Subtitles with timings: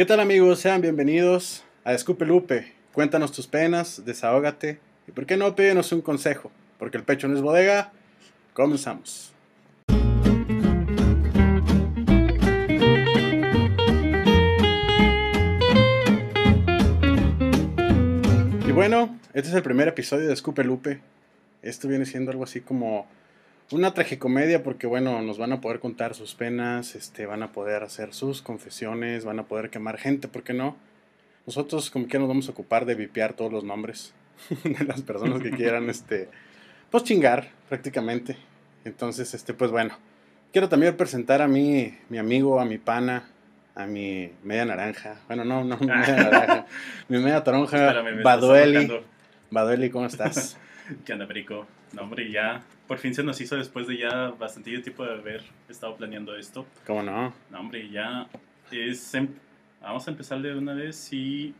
[0.00, 0.60] ¿Qué tal amigos?
[0.60, 2.72] Sean bienvenidos a Escupe Lupe.
[2.94, 7.36] Cuéntanos tus penas, desahógate y por qué no pídenos un consejo, porque el pecho no
[7.36, 7.92] es bodega.
[8.54, 9.34] Comenzamos.
[18.66, 21.00] Y bueno, este es el primer episodio de Escupe Lupe.
[21.60, 23.06] Esto viene siendo algo así como
[23.72, 27.82] una tragicomedia porque bueno, nos van a poder contar sus penas, este, van a poder
[27.82, 30.76] hacer sus confesiones, van a poder quemar gente, ¿por qué no?
[31.46, 34.12] Nosotros como que nos vamos a ocupar de vipear todos los nombres
[34.64, 36.28] de las personas que quieran, este,
[36.90, 38.36] pues chingar prácticamente.
[38.84, 39.96] Entonces, este, pues bueno,
[40.52, 43.28] quiero también presentar a mi, mi amigo, a mi pana,
[43.74, 45.20] a mi media naranja.
[45.28, 46.66] Bueno, no, no, mi media naranja.
[47.08, 48.90] mi media toronja, Badueli.
[49.50, 50.56] Badueli, ¿cómo estás?
[51.04, 51.66] ¿Qué onda, Perico?
[51.92, 55.44] No, hombre, ya por fin se nos hizo después de ya bastante tiempo de haber
[55.68, 56.66] estado planeando esto.
[56.84, 57.32] ¿Cómo no?
[57.48, 58.26] No, hombre, ya
[58.72, 59.14] es...
[59.14, 59.28] em-
[59.80, 61.54] Vamos a empezar de una vez y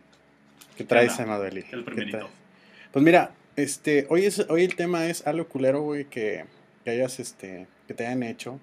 [0.77, 1.25] ¿Qué traes?
[1.25, 1.61] Madueli?
[1.61, 2.29] el ¿Qué primerito.
[2.91, 6.47] Pues mira, este, hoy, es, hoy el tema es algo culero, güey, que,
[6.83, 8.59] que hayas, este, que te hayan hecho.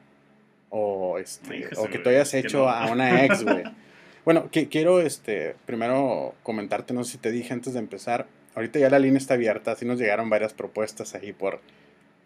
[0.70, 2.70] O, este, o que tú hayas hecho no.
[2.70, 3.64] a una ex, güey.
[4.26, 8.28] Bueno, que, quiero, este, primero comentarte, no sé si te dije antes de empezar.
[8.56, 11.62] Ahorita ya la línea está abierta, así nos llegaron varias propuestas ahí por,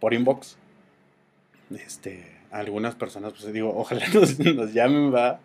[0.02, 0.57] por inbox.
[1.73, 5.39] Este, algunas personas, pues digo, ojalá nos, nos llamen, va.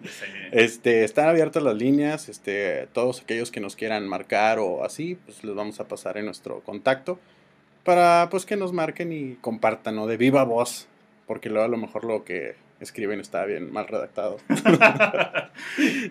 [0.50, 5.44] Este, están abiertas las líneas, este, todos aquellos que nos quieran marcar o así, pues
[5.44, 7.20] les vamos a pasar en nuestro contacto
[7.84, 10.08] para pues que nos marquen y compartan, ¿no?
[10.08, 10.88] De viva voz,
[11.28, 14.38] porque luego a lo mejor lo que escriben está bien mal redactado.
[14.80, 15.50] ah,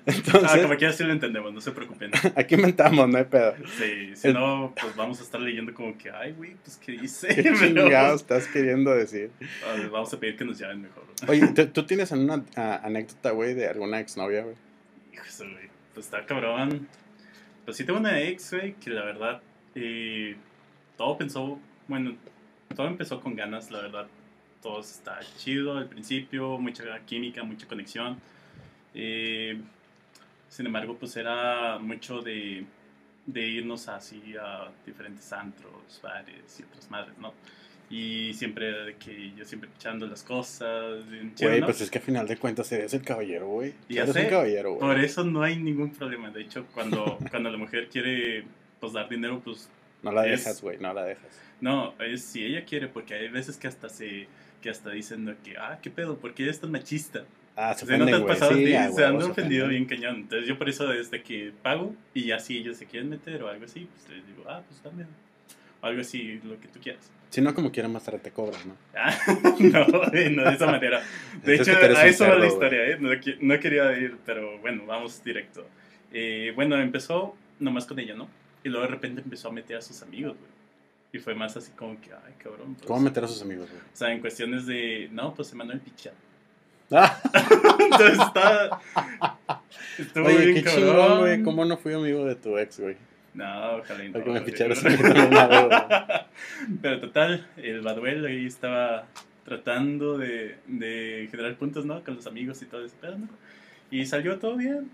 [0.05, 2.11] Entonces, como quiera sí lo entendemos, no se preocupen.
[2.35, 3.55] aquí inventamos, no hay pedo.
[3.77, 6.93] Sí, si El- no, pues vamos a estar leyendo como que, ay, güey, pues qué
[6.93, 7.27] dice.
[7.27, 9.31] ¿Qué chingados estás queriendo decir?
[9.67, 11.03] ah, les vamos a pedir que nos llamen mejor.
[11.27, 14.55] Oye, ¿tú, tienes una ah, anécdota, güey, de alguna exnovia, güey?
[15.13, 15.69] Híjole, güey.
[15.93, 16.87] Pues está cabrón.
[17.63, 19.41] Pues sí tengo una ex, güey, que la verdad,
[19.75, 20.35] eh,
[20.97, 22.15] todo pensó, bueno,
[22.75, 24.07] todo empezó con ganas, la verdad.
[24.65, 28.17] Todo está chido al principio, mucha química, mucha conexión.
[28.95, 29.59] Eh,
[30.49, 32.65] sin embargo, pues era mucho de,
[33.27, 37.31] de irnos así a diferentes antros, bares y otras madres, ¿no?
[37.91, 41.03] Y siempre era de que yo siempre echando las cosas.
[41.39, 41.67] Güey, ¿no?
[41.67, 43.75] pues es que a final de cuentas eres el caballero, güey.
[43.87, 44.79] Ya Eres sé, un caballero, güey.
[44.79, 46.31] Por eso no hay ningún problema.
[46.31, 48.45] De hecho, cuando, cuando la mujer quiere
[48.79, 49.69] pues dar dinero, pues
[50.01, 51.39] No la es- dejas, güey, no la dejas.
[51.61, 54.27] no, es si ella quiere, porque hay veces que hasta se
[54.65, 57.23] que hasta dicen que, ah, qué pedo, ¿por qué eres tan machista?
[57.55, 58.33] Ah, se O sea, no te ofenden, has güey.
[58.33, 60.15] pasado, Sí, sí, a se han ofendido bien cañón.
[60.15, 63.47] Entonces yo por eso desde que pago y ya si ellos se quieren meter o
[63.47, 65.07] algo así, pues les digo, ah, pues también.
[65.81, 67.11] O algo así, lo que tú quieras.
[67.29, 68.75] Si no, como quieran más tarde te cobras, ¿no?
[68.95, 69.15] Ah,
[69.59, 71.03] no, no de esa manera.
[71.43, 72.97] De Es hecho, a eso va la historia, ¿eh?
[72.99, 73.09] No,
[73.41, 75.67] no quería ir, pero bueno, vamos directo.
[76.11, 78.27] Eh, bueno, empezó nomás con ella, ¿no?
[78.63, 80.54] Y luego de repente empezó a meter a sus amigos, güey.
[81.15, 82.75] Y fue más así como que, ay, cabrón.
[82.75, 82.85] pues".
[82.85, 83.81] ¿Cómo meter a sus amigos, güey?
[83.81, 86.11] O sea, en cuestiones de, no, pues Emanuel Picha.
[86.91, 87.21] Ah,
[87.79, 88.81] Entonces está.
[89.97, 90.83] Estuvo oye, bien qué cabrón.
[90.83, 91.41] chingón, güey.
[91.43, 92.97] ¿Cómo no fui amigo de tu ex, güey?
[93.33, 94.11] No, ojalá no.
[94.11, 94.51] Para que me güey.
[96.81, 99.07] Pero total, el Baduel ahí estaba
[99.45, 102.03] tratando de, de generar puntos, ¿no?
[102.03, 103.29] Con los amigos y todo ese pedo, ¿no?
[103.89, 104.91] Y salió todo bien.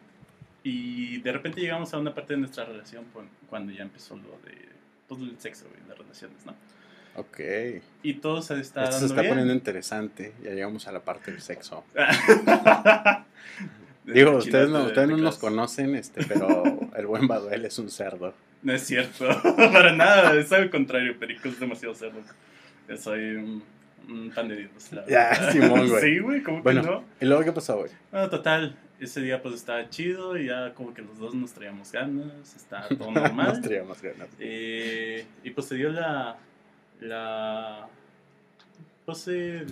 [0.64, 3.06] Y de repente llegamos a una parte de nuestra relación
[3.50, 4.70] cuando ya empezó lo de
[5.16, 6.54] todo el sexo las relaciones, ¿no?
[7.16, 7.40] Ok.
[8.04, 9.32] Y todo se está Esto se dando está bien.
[9.34, 10.34] poniendo interesante.
[10.42, 11.84] Ya llegamos a la parte del sexo.
[14.06, 16.64] Digo, ustedes no, de ustedes no nos conocen, este, pero
[16.96, 18.34] el buen Baduel es un cerdo.
[18.64, 19.28] No es cierto,
[19.58, 22.20] para nada, es al contrario, Perico es demasiado cerdo.
[22.98, 23.64] Soy un,
[24.08, 24.72] un pan de Dios.
[25.08, 25.52] Ya.
[25.52, 26.02] Simón, güey.
[26.02, 26.82] Sí, güey, ¿cómo Bueno.
[26.82, 27.04] que no?
[27.22, 27.92] ¿Y luego qué pasó, güey?
[28.12, 28.76] Bueno, total,
[29.06, 32.88] ese día pues estaba chido y ya como que los dos nos traíamos ganas, estaba
[32.98, 33.48] todo normal.
[33.48, 34.30] Nos traíamos ganas.
[34.40, 36.38] Eh, y pues se dio la.
[37.00, 37.88] la
[39.06, 39.66] pues se,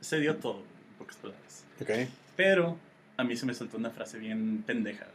[0.00, 1.64] se dio todo, en pocas palabras.
[1.80, 1.90] Ok.
[2.36, 2.78] Pero
[3.16, 5.06] a mí se me soltó una frase bien pendeja.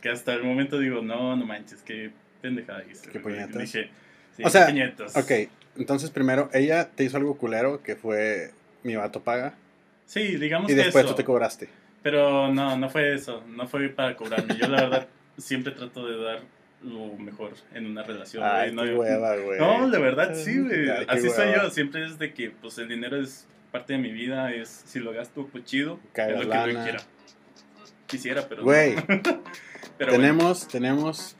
[0.00, 3.10] Que hasta el momento digo, no, no manches, qué pendejada hice.
[3.10, 3.60] ¿Qué puñetas?
[3.60, 3.90] Dije,
[4.34, 5.14] sí, O sea, puñetas.
[5.16, 5.30] Ok,
[5.76, 8.52] entonces primero, ella te hizo algo culero que fue
[8.82, 9.54] mi vato paga.
[10.06, 11.14] Sí, digamos Y que después eso.
[11.14, 11.68] tú te cobraste.
[12.02, 13.42] Pero no, no fue eso.
[13.48, 14.56] No fue para cobrarme.
[14.56, 16.40] Yo la verdad siempre trato de dar
[16.82, 18.42] lo mejor en una relación.
[18.44, 18.86] Ay, güey.
[18.88, 19.58] qué no, hueva, güey.
[19.58, 20.88] no, la verdad sí, güey.
[20.88, 21.70] Ay, Así soy yo.
[21.70, 24.52] Siempre es de que pues el dinero es parte de mi vida.
[24.52, 26.00] Es si lo gasto, pues chido.
[26.12, 27.00] Cagas es lo que yo quiera.
[28.06, 28.62] Quisiera, pero.
[28.62, 28.64] no.
[28.64, 29.42] Güey, bueno,
[29.98, 31.36] tenemos, tenemos,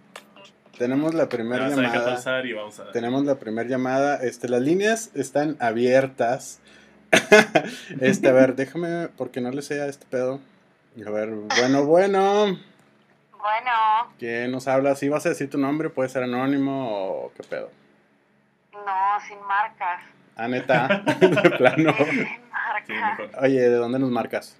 [0.78, 2.14] tenemos la me primera llamada.
[2.14, 2.92] pasar y vamos a.
[2.92, 4.16] Tenemos la primera llamada.
[4.16, 6.60] Este, las líneas están abiertas.
[8.00, 10.40] este, a ver, déjame, porque no le sé a este pedo.
[11.06, 12.58] A ver, bueno, bueno.
[13.38, 14.94] Bueno, ¿Quién nos habla?
[14.96, 16.88] Si vas a decir tu nombre, puede ser anónimo
[17.24, 17.70] o qué pedo.
[18.72, 20.02] no, sin marcas.
[20.36, 20.88] Ah, neta,
[21.20, 21.94] de plano.
[21.96, 22.04] Sí,
[22.86, 23.30] sin marcas.
[23.40, 24.56] Oye, ¿de dónde nos marcas?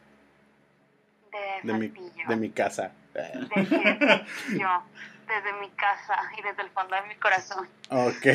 [1.30, 2.28] De De mi, Saltillo.
[2.28, 2.92] de mi casa.
[3.12, 4.82] De que yo,
[5.28, 7.68] desde mi casa y desde el fondo de mi corazón.
[7.90, 8.26] Ok,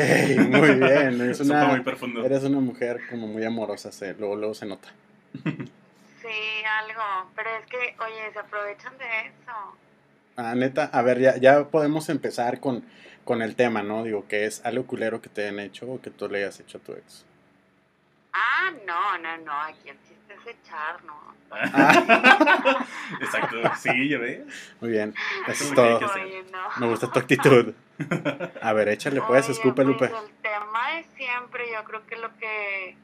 [0.49, 1.21] muy bien.
[1.21, 2.23] Es Eso fue muy una, profundo.
[2.25, 4.89] eres una mujer como muy amorosa, se, luego, luego se nota.
[6.27, 7.29] Sí, algo.
[7.35, 9.77] Pero es que, oye, se aprovechan de eso.
[10.37, 12.83] Ah, neta, a ver, ya, ya podemos empezar con,
[13.23, 14.03] con el tema, ¿no?
[14.03, 16.77] Digo, que es algo culero que te hayan hecho o que tú le hayas hecho
[16.79, 17.25] a tu ex.
[18.33, 19.53] Ah, no, no, no.
[19.61, 21.35] Aquí el chiste es echar, ¿no?
[21.51, 22.85] Ah,
[23.21, 24.41] Exacto, sí, ya ves.
[24.81, 25.13] muy bien,
[25.47, 25.99] eso es todo.
[25.99, 26.19] que sí.
[26.19, 26.69] Oye, no.
[26.77, 27.73] Me gusta tu actitud.
[28.61, 30.09] A ver, échale pues, escupe, Lupe.
[30.09, 32.97] pues, el tema de siempre, yo creo que lo que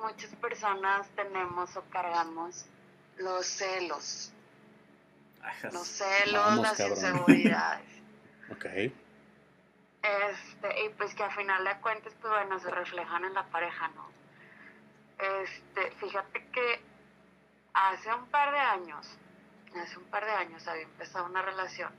[0.00, 2.64] muchas personas tenemos o cargamos,
[3.18, 4.32] los celos.
[5.42, 5.72] Ajas.
[5.72, 6.96] Los celos, Vamos, las cabrón.
[6.98, 7.90] inseguridades.
[8.50, 8.64] Ok.
[10.02, 13.86] Este, y pues que a final de cuentas, pues bueno, se reflejan en la pareja,
[13.88, 14.10] ¿no?
[15.42, 16.80] Este, fíjate que
[17.72, 19.06] hace un par de años,
[19.80, 21.92] hace un par de años había empezado una relación.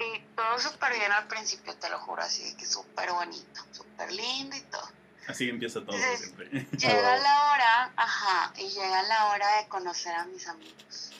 [0.00, 4.56] Y todo súper bien al principio, te lo juro, así que súper bonito, súper lindo
[4.56, 4.88] y todo.
[5.30, 6.16] Así empieza todo Sí.
[6.16, 6.48] siempre.
[6.72, 11.12] Llega la hora, ajá, y llega la hora de conocer a mis amigos.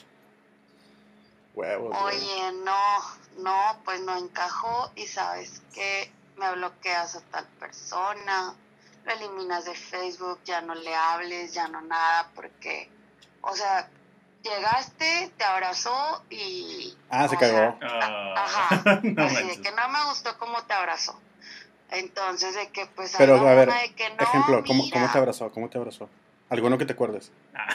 [1.53, 1.95] Huevos.
[2.03, 2.97] Oye, no,
[3.39, 8.53] no, pues no encajó y sabes que me bloqueas a tal persona,
[9.05, 12.89] lo eliminas de Facebook, ya no le hables, ya no nada, porque,
[13.41, 13.89] o sea,
[14.43, 16.97] llegaste, te abrazó y...
[17.09, 17.77] Ah, se cagó.
[17.77, 21.19] sea, Ah, Ajá, no así de que no me gustó cómo te abrazó.
[21.91, 23.13] Entonces, de que pues...
[23.17, 24.93] Pero, a ver, de que, no, Ejemplo, ¿cómo, mira.
[24.99, 25.51] ¿cómo te abrazó?
[25.51, 26.09] ¿Cómo te abrazó?
[26.49, 27.31] ¿Alguno que te acuerdes?
[27.55, 27.67] Ah,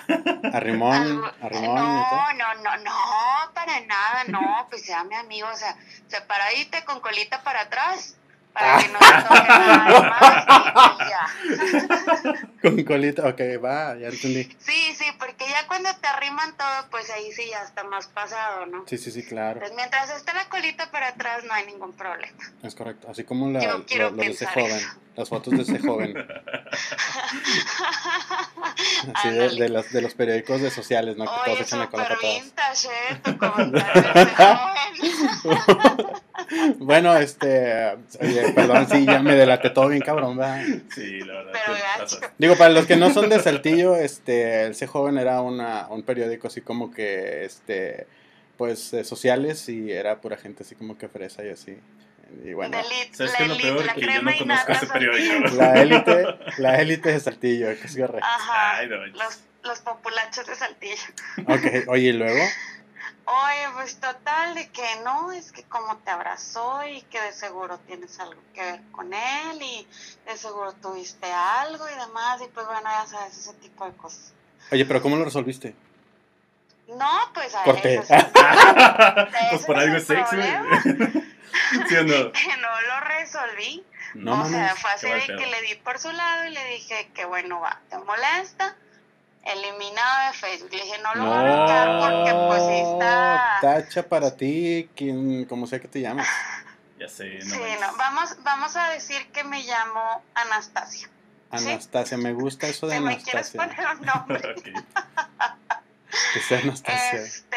[0.52, 0.92] ¿Arrimón?
[0.94, 2.32] Algo- ¿Arrimón y todo?
[2.34, 5.76] No, no, no, no, para nada, no, pues sea mi amigo, o sea,
[6.08, 8.16] separadita con colita para atrás,
[8.56, 10.46] para que no se nada más
[11.00, 11.26] y, ya.
[12.62, 14.44] Con colita, ok, va, ya entendí.
[14.58, 18.64] Sí, sí, porque ya cuando te arriman todo, pues ahí sí ya está más pasado,
[18.66, 18.84] ¿no?
[18.86, 19.60] Sí, sí, sí, claro.
[19.60, 22.36] Pues mientras esté la colita para atrás no hay ningún problema.
[22.62, 23.08] Es correcto.
[23.10, 24.80] Así como la, Yo lo, lo de ese joven.
[25.16, 26.14] Las fotos de ese joven.
[29.14, 31.24] Así de, de, los, de los periódicos de sociales, ¿no?
[31.24, 32.32] Que todos Oye, echan la cola para atrás.
[32.42, 33.20] vintage, ¿eh?
[33.22, 34.20] Tu comentario de
[35.08, 36.06] ese joven.
[36.78, 37.96] Bueno, este.
[38.20, 40.62] Oye, perdón, sí, ya me delaté todo bien cabrón, ¿verdad?
[40.94, 41.52] sí, la verdad.
[41.52, 42.32] Pero.
[42.38, 46.48] Digo, para los que no son de Saltillo, este, ese joven era una, un periódico
[46.48, 48.06] así como que, este,
[48.56, 51.78] pues, eh, sociales y era pura gente así como que fresa y así.
[52.44, 53.86] Y bueno, elite, ¿Sabes la qué es lo peor?
[53.86, 55.32] la Que yo crema no y conozco nata ese periódico.
[55.32, 55.62] Saltillo.
[55.62, 56.24] la élite,
[56.58, 58.26] la élite de Saltillo, que es correcto.
[58.26, 58.78] Ajá.
[58.78, 59.06] Ay, no.
[59.06, 61.02] Los, los populachos de Saltillo.
[61.46, 62.42] Ok, oye, y luego,
[63.24, 67.78] Oye, pues total, de que no, es que como te abrazó y que de seguro
[67.86, 69.86] tienes algo que ver con él y
[70.26, 74.32] de seguro tuviste algo y demás, y pues bueno, ya sabes, ese tipo de cosas.
[74.70, 75.74] oye, pero ¿cómo lo resolviste?
[76.88, 77.94] No, pues a Corté.
[77.96, 78.14] eso sí,
[79.50, 80.36] Pues por algo sexy.
[81.88, 82.32] ¿Sí o no?
[82.32, 83.84] que no lo resolví.
[84.14, 87.10] No o sea, fue así de que le di por su lado y le dije
[87.12, 88.76] que bueno, va, ¿te molesta?
[89.46, 90.70] Eliminado de Facebook.
[90.72, 93.58] Le dije, no lo voy a bloquear porque pues sí está...
[93.60, 96.26] tacha para ti, quien, como sea que te llamas.
[96.98, 101.10] Ya sé, no Sí, no, vamos, vamos a decir que me llamo Anastasia.
[101.54, 101.68] ¿Sí?
[101.70, 103.86] Anastasia, me gusta eso de Si me quieres Anastasia.
[103.86, 104.54] poner un nombre.
[104.56, 104.66] Ok.
[106.32, 107.20] Que sea Anastasia.
[107.20, 107.56] Este,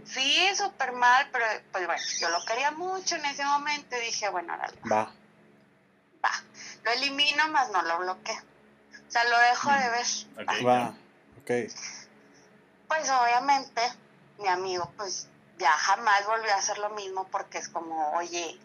[0.00, 4.04] Ok, sí, súper mal, pero pues bueno, yo lo quería mucho en ese momento y
[4.04, 5.10] dije, bueno, órale, va.
[6.22, 6.30] va.
[6.84, 8.36] Lo elimino, más no lo bloqueo.
[8.36, 10.06] O sea, lo dejo de ver.
[10.46, 10.66] Ok.
[10.66, 10.94] Va,
[11.44, 11.70] ok.
[12.88, 13.80] Pues obviamente,
[14.40, 18.58] mi amigo, pues ya jamás volvió a hacer lo mismo porque es como, oye,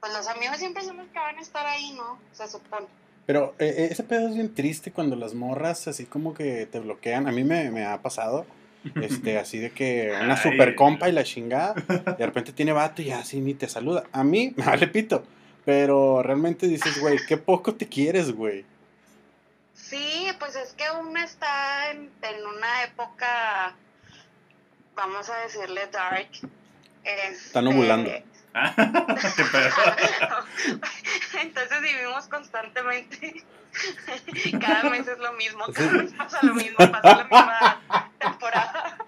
[0.00, 2.18] pues los amigos siempre son los que van a estar ahí, ¿no?
[2.32, 2.86] Se supone.
[3.26, 6.80] Pero eh, eh, ese pedo es bien triste cuando las morras así como que te
[6.80, 7.26] bloquean.
[7.28, 8.46] A mí me, me ha pasado.
[9.02, 11.74] Este, así de que una super compa y la chingada.
[11.74, 14.04] De repente tiene vato y así ni te saluda.
[14.12, 15.24] A mí, me vale pito.
[15.64, 18.64] Pero realmente dices, güey, qué poco te quieres, güey.
[19.78, 23.74] Sí, pues es que uno está en, en una época,
[24.94, 26.28] vamos a decirle dark.
[27.04, 28.10] Están ovulando.
[28.52, 28.74] Ah,
[29.36, 30.80] qué pedo.
[31.42, 33.44] Entonces vivimos constantemente.
[34.60, 38.98] Cada mes es lo mismo, cada mes pasa lo mismo, pasa la misma temporada.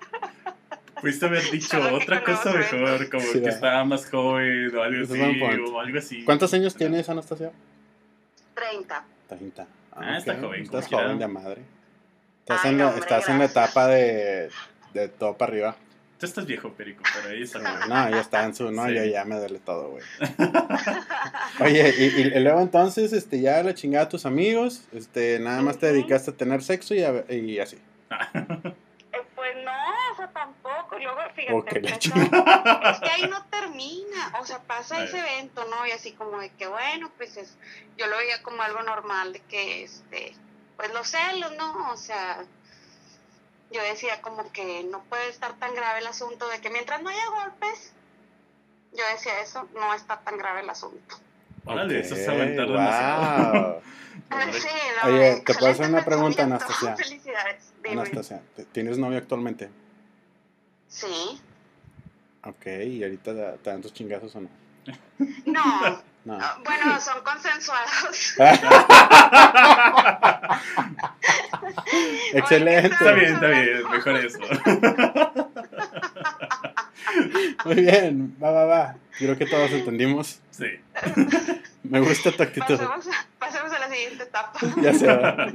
[1.00, 5.04] Pudiste haber dicho Solo otra cosa mejor, como Sí, que estaba más joven o algo
[5.04, 6.24] así, o algo así.
[6.24, 7.52] ¿Cuántos años tienes, Anastasia?
[8.54, 9.04] 30.
[9.28, 9.66] 30.
[10.00, 11.62] Ah, está joven, Estás joven de madre.
[12.40, 13.64] Estás, Ay, en, la, hombre, estás en la gracias.
[13.68, 14.50] etapa de,
[14.94, 15.76] de todo para arriba.
[16.18, 17.86] Tú estás viejo, Perico, pero ahí está.
[17.86, 18.94] No, ya está en su, no, Sí.
[18.94, 20.02] ya, ya me duele todo, güey.
[21.60, 25.62] Oye, y, y- y luego entonces, este, ya la chingada a tus amigos, este, nada
[25.62, 27.78] más te dedicaste a tener sexo y, a- y así.
[29.12, 29.72] Eh, pues no,
[30.12, 30.89] o sea, tampoco.
[30.89, 34.32] Y luego, fíjate, es que ahí no termina.
[34.40, 35.86] O sea, pasa ese evento, ¿no?
[35.86, 37.56] Y así como de que, bueno, pues es,
[37.96, 40.34] yo lo veía como algo normal de que, este,
[40.76, 41.90] pues los celos, ¿no?
[41.92, 42.44] O sea,
[43.70, 47.10] yo decía como que no puede estar tan grave el asunto de que mientras no
[47.10, 47.92] haya golpes,
[48.92, 51.16] yo decía eso, no está tan grave el asunto.
[51.64, 53.82] Órale, eso es Ok, aventar wow.
[54.52, 54.68] Sí,
[55.04, 56.42] Oye, no, ¿te puedo hacer una pregunta.
[56.44, 56.96] Anastasia?
[56.96, 57.72] Felicidades.
[57.82, 58.00] Dime.
[58.02, 59.70] Anastasia, ¿te- ¿tienes novio actualmente?
[60.90, 61.40] Sí.
[62.44, 64.50] Ok, ¿y ahorita te dan tus chingazos o no?
[65.46, 66.36] No, No.
[66.38, 68.34] ah, bueno, son consensuados.
[72.34, 72.88] Excelente.
[72.88, 74.38] Está bien, está bien, mejor eso.
[77.64, 78.96] Muy bien, va, va, va.
[79.18, 80.40] Creo que todos entendimos.
[80.50, 80.66] Sí.
[81.84, 82.76] Me gusta tu actitud.
[82.76, 84.58] Pasemos, pasemos a la siguiente etapa.
[84.82, 85.46] Ya se va.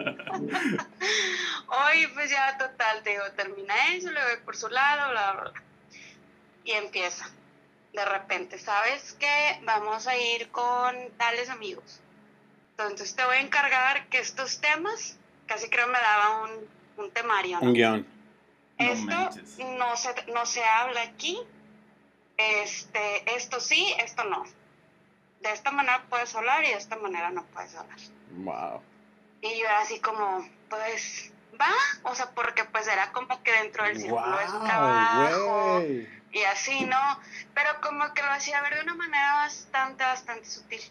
[1.67, 5.41] Hoy, pues ya total, te digo, termina eso, le voy por su lado, bla, bla,
[5.43, 5.63] bla.
[6.63, 7.29] Y empieza.
[7.93, 9.59] De repente, ¿sabes qué?
[9.63, 12.01] Vamos a ir con tales amigos.
[12.71, 15.17] Entonces te voy a encargar que estos temas,
[15.47, 17.67] casi creo me daba un, un temario, ¿no?
[17.67, 18.15] Un guion.
[18.77, 19.29] Esto
[19.77, 21.39] no se, no se habla aquí.
[22.37, 24.43] Este, esto sí, esto no.
[25.41, 27.97] De esta manera puedes hablar y de esta manera no puedes hablar.
[28.31, 28.81] Wow.
[29.41, 31.71] Y yo era así como, pues, va,
[32.03, 35.81] o sea, porque pues era como que dentro del círculo de su Wow, trabajo
[36.31, 37.19] y así, ¿no?
[37.53, 40.81] Pero como que lo hacía ver de una manera bastante, bastante sutil.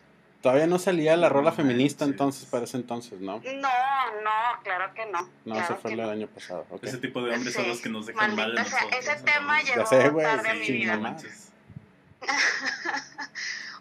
[0.41, 3.39] Todavía no salía la rola feminista entonces para ese entonces, ¿no?
[3.39, 5.23] No, no, claro que no.
[5.47, 6.11] No, claro eso fue el no.
[6.11, 6.67] año pasado.
[6.83, 9.07] Ese tipo de hombres son los que nos dejan mal maldita sea, nosotros.
[9.07, 9.25] ese ¿no?
[9.25, 10.97] tema Ya llegó sé, güey, tarde a mi sí, vida.
[10.97, 11.17] No.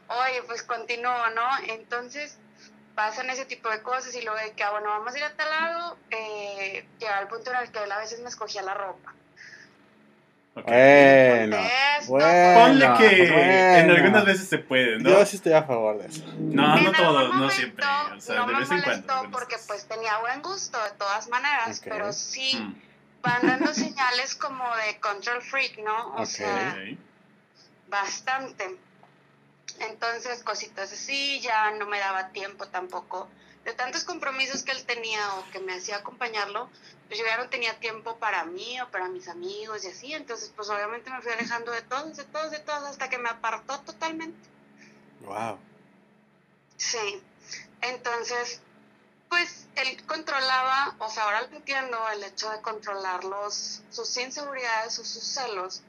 [0.08, 1.48] Oye, pues continúo, ¿no?
[1.68, 2.38] Entonces
[2.96, 5.36] pasan ese tipo de cosas y luego de que, ah, bueno, vamos a ir a
[5.36, 8.74] tal lado, eh, llega al punto en el que él a veces me escogía la
[8.74, 9.14] ropa.
[10.56, 10.66] Ok.
[10.66, 12.60] Bueno, Contesto, bueno.
[12.62, 13.24] Ponle que
[13.80, 13.94] en bueno.
[13.96, 15.10] algunas veces se puede, ¿no?
[15.10, 16.24] Yo sí estoy a favor de eso.
[16.38, 17.86] No, En no algún todo, no siempre.
[18.16, 19.32] O sea, no de me vez en cuando.
[19.32, 21.88] porque pues tenía buen gusto de todas maneras, Ok.
[21.90, 22.76] pero sí Mm,
[23.24, 26.10] van dando señales como de control freak, ¿no?
[26.14, 26.26] O Ok.
[26.28, 26.76] sea,
[27.88, 28.78] bastante.
[29.90, 33.28] Entonces, cositas así, ya no me daba tiempo tampoco.
[33.66, 36.70] De tantos compromisos que él tenía o que me hacía acompañarlo,
[37.08, 40.14] pues yo ya no tenía tiempo para mí o para mis amigos y así.
[40.14, 43.30] Entonces, pues obviamente me fui alejando de todos, de todos, de todos, hasta que me
[43.30, 44.50] apartó totalmente.
[45.22, 45.58] Wow.
[46.78, 47.22] Sí.
[47.82, 48.62] Entonces,
[49.30, 55.00] pues él controlaba, o sea, ahora lo entiendo, el hecho de controlar los, sus inseguridades
[55.00, 55.82] o sus celos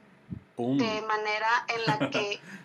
[0.57, 2.39] de manera en la que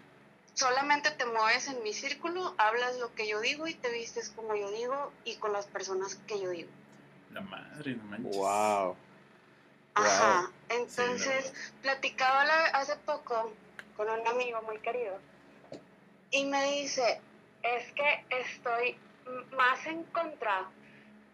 [0.65, 4.55] solamente te mueves en mi círculo, hablas lo que yo digo y te vistes como
[4.55, 6.69] yo digo y con las personas que yo digo.
[7.33, 8.37] La madre, no manches.
[8.37, 8.95] Wow.
[9.95, 10.43] Ajá.
[10.43, 10.79] Wow.
[10.81, 13.53] Entonces, platicaba la- hace poco
[13.97, 15.19] con un amigo muy querido
[16.31, 17.21] y me dice,
[17.63, 18.97] es que estoy
[19.57, 20.69] más en contra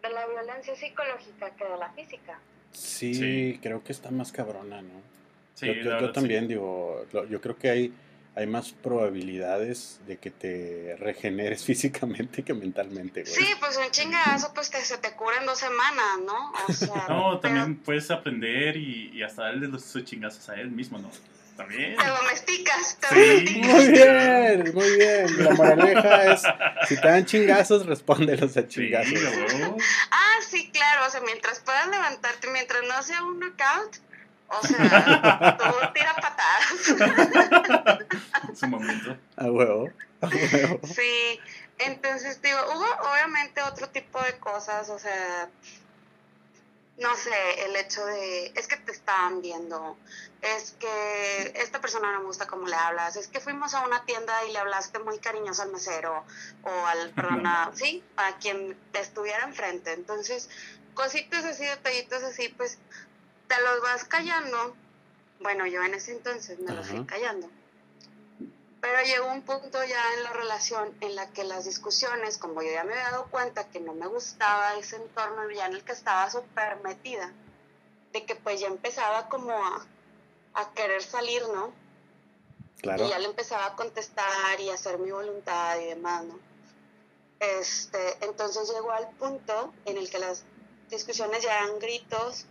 [0.01, 2.39] de la violencia psicológica que de la física.
[2.71, 3.59] Sí, Sí.
[3.61, 5.01] creo que está más cabrona, ¿no?
[5.55, 6.13] Sí, yo, la yo- yo verdad, sí.
[6.13, 7.93] también digo, lo- yo creo que hay,
[8.37, 13.33] hay más probabilidades de que te regeneres físicamente que mentalmente, güey.
[13.33, 16.51] Sí, pues un chingazo pues te, se te cura en dos semanas, ¿no?
[16.67, 20.55] O sea, No, pero también puedes aprender y, y hasta darle los sus chingazos a
[20.55, 21.09] él mismo, ¿no?
[21.55, 21.97] También.
[21.97, 23.15] te domesticas, te Sí.
[23.15, 23.73] domesticas.
[23.73, 25.43] Muy bien, muy bien.
[25.43, 26.43] La moraleja es,
[26.87, 29.19] si te dan chingazos, respóndelos a chingazos.
[30.11, 33.97] Ah, sí, claro, o sea, mientras puedas levantarte, mientras no sea un knockout,
[34.47, 35.63] o sea, tú
[35.93, 36.65] tira patadas.
[38.55, 39.17] Su momento.
[39.35, 39.89] A huevo,
[40.21, 40.79] a huevo.
[40.87, 41.39] Sí,
[41.79, 45.49] entonces digo, hubo obviamente otro tipo de cosas, o sea,
[46.97, 49.95] no sé, el hecho de, es que te estaban viendo,
[50.41, 54.03] es que esta persona no me gusta cómo le hablas, es que fuimos a una
[54.05, 56.25] tienda y le hablaste muy cariñoso al mesero
[56.63, 59.93] o al, perdón, a- sí, a quien te estuviera enfrente.
[59.93, 60.49] Entonces,
[60.95, 62.79] cositas así, detallitos así, pues
[63.47, 64.75] te los vas callando.
[65.39, 67.49] Bueno, yo en ese entonces me los fui callando.
[68.81, 72.71] Pero llegó un punto ya en la relación en la que las discusiones, como yo
[72.71, 75.91] ya me había dado cuenta que no me gustaba ese entorno ya en el que
[75.91, 77.33] estaba súper metida,
[78.13, 79.85] de que pues ya empezaba como a,
[80.53, 81.73] a querer salir, ¿no?
[82.81, 83.05] Claro.
[83.05, 86.39] Y ya le empezaba a contestar y a hacer mi voluntad y demás, ¿no?
[87.39, 90.43] Este, entonces llegó al punto en el que las
[90.89, 92.45] discusiones ya eran gritos,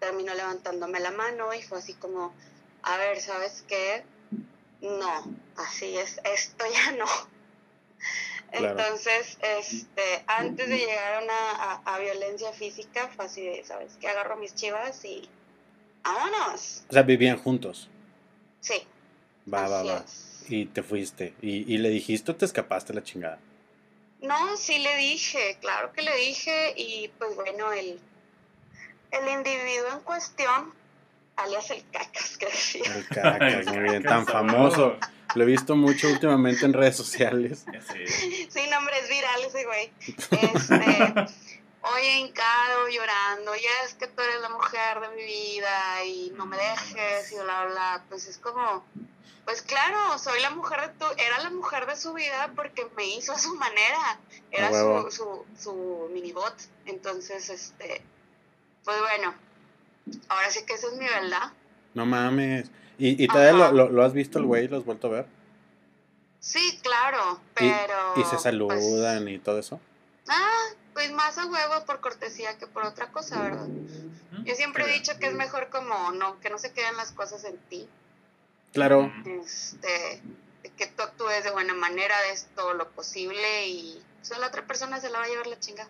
[0.00, 2.34] terminó levantándome la mano y fue así como,
[2.82, 4.02] a ver, ¿sabes qué?
[4.80, 7.06] No, así es, esto ya no.
[8.52, 14.08] Entonces, este, antes de llegar a, una, a, violencia física, fue así de, ¿sabes qué?
[14.08, 15.28] Agarro mis chivas y
[16.02, 16.84] vámonos.
[16.88, 17.88] O sea, vivían juntos.
[18.60, 18.82] Sí.
[19.52, 20.04] Va, va, va.
[20.48, 21.34] Y te fuiste.
[21.40, 23.38] ¿Y, ¿Y, le dijiste o te escapaste la chingada?
[24.20, 26.74] No, sí le dije, claro que le dije.
[26.76, 28.00] Y pues bueno, el,
[29.10, 30.74] el individuo en cuestión,
[31.36, 32.94] alias el cacas, que decía.
[32.94, 34.96] El cacas, muy bien, tan famoso.
[35.34, 37.64] Lo he visto mucho últimamente en redes sociales.
[38.50, 39.92] Sí, nombres virales ese güey.
[40.30, 41.26] Este,
[41.82, 46.46] oye, hincado, llorando, ya es que tú eres la mujer de mi vida y no
[46.46, 48.84] me dejes y bla, bla, pues es como,
[49.44, 53.06] pues claro, soy la mujer de tu, era la mujer de su vida porque me
[53.06, 54.18] hizo a su manera,
[54.50, 56.54] era su, su, su minibot,
[56.86, 58.02] entonces, este,
[58.84, 59.34] pues bueno,
[60.28, 61.52] ahora sí que esa es mi verdad.
[61.94, 62.70] No mames.
[62.98, 64.68] ¿Y, y todavía lo, lo, has visto el güey?
[64.68, 65.26] ¿Lo has vuelto a ver?
[66.38, 68.14] Sí, claro, pero...
[68.16, 69.80] ¿Y, se pues saludan y todo eso?
[70.28, 73.68] Ah, pues más a huevo por cortesía que por otra cosa, ¿verdad?
[74.44, 77.44] Yo siempre he dicho que es mejor como no, que no se queden las cosas
[77.44, 77.88] en ti.
[78.72, 79.12] Claro.
[79.24, 80.22] Este,
[80.76, 85.00] que tú actúes de buena manera, de todo lo posible y solo la otra persona
[85.00, 85.88] se la va a llevar la chinga.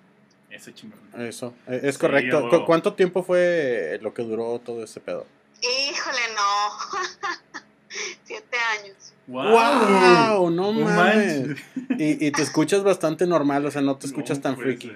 [0.51, 0.99] Eso chingón.
[1.17, 2.65] Eso, e, es correcto.
[2.67, 5.27] ¿Cuánto tiempo fue lo que duró todo ese pedo?
[5.61, 7.61] Híjole, no.
[8.25, 9.15] Siete años.
[9.27, 10.51] ¡Wow!
[10.51, 11.57] no mames.
[11.99, 14.93] Y, y, te escuchas bastante normal, o sea, no te escuchas tan freaky.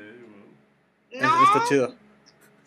[1.13, 1.45] no.
[1.45, 1.95] Está chido.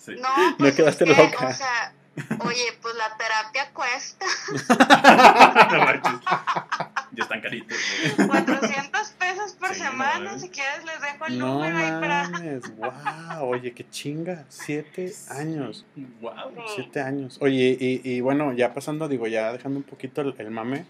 [0.07, 1.47] No, pues quedaste loca.
[1.47, 1.93] O sea,
[2.39, 4.25] oye, pues la terapia cuesta.
[7.11, 7.77] ya están caritos.
[8.15, 12.29] 400 pesos por semana, si quieres les dejo el no número ahí para...
[12.77, 15.85] wow, oye, qué chinga, siete años.
[16.21, 16.53] Wow.
[16.75, 17.37] Siete años.
[17.41, 20.85] Oye, y, y, bueno, ya pasando, digo, ya dejando un poquito el, mame,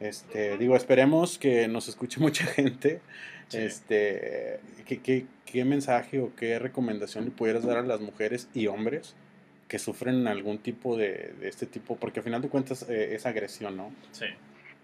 [0.00, 3.00] este, digo, esperemos que nos escuche mucha gente.
[3.52, 8.66] Este, ¿qué, qué, qué mensaje o qué recomendación le pudieras dar a las mujeres y
[8.66, 9.14] hombres
[9.68, 11.96] que sufren algún tipo de, de este tipo?
[11.96, 13.92] Porque al final de cuentas eh, es agresión, ¿no?
[14.12, 14.26] Sí.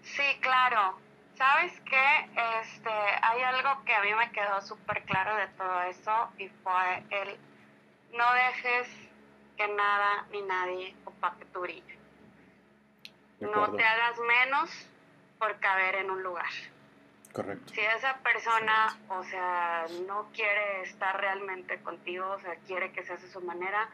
[0.01, 0.97] Sí, claro.
[1.37, 2.29] ¿Sabes qué?
[2.61, 7.03] Este, hay algo que a mí me quedó súper claro de todo eso y fue
[7.11, 7.37] el
[8.17, 8.87] no dejes
[9.55, 11.95] que nada ni nadie opaque tu brillo.
[13.39, 14.69] No te hagas menos
[15.37, 16.51] por caber en un lugar.
[17.31, 17.73] Correcto.
[17.73, 23.21] Si esa persona, o sea, no quiere estar realmente contigo, o sea, quiere que seas
[23.21, 23.89] de su manera,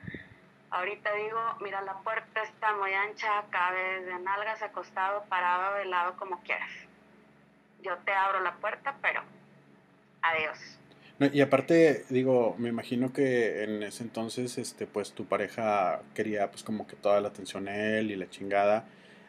[0.72, 6.16] Ahorita digo, mira, la puerta está muy ancha, cabe de nalgas acostado, parado, de lado,
[6.18, 6.72] como quieras.
[7.82, 9.22] Yo te abro la puerta, pero
[10.22, 10.80] adiós.
[11.34, 16.64] y aparte, digo, me imagino que en ese entonces, este, pues tu pareja quería, pues
[16.64, 18.86] como que toda la atención a él y la chingada.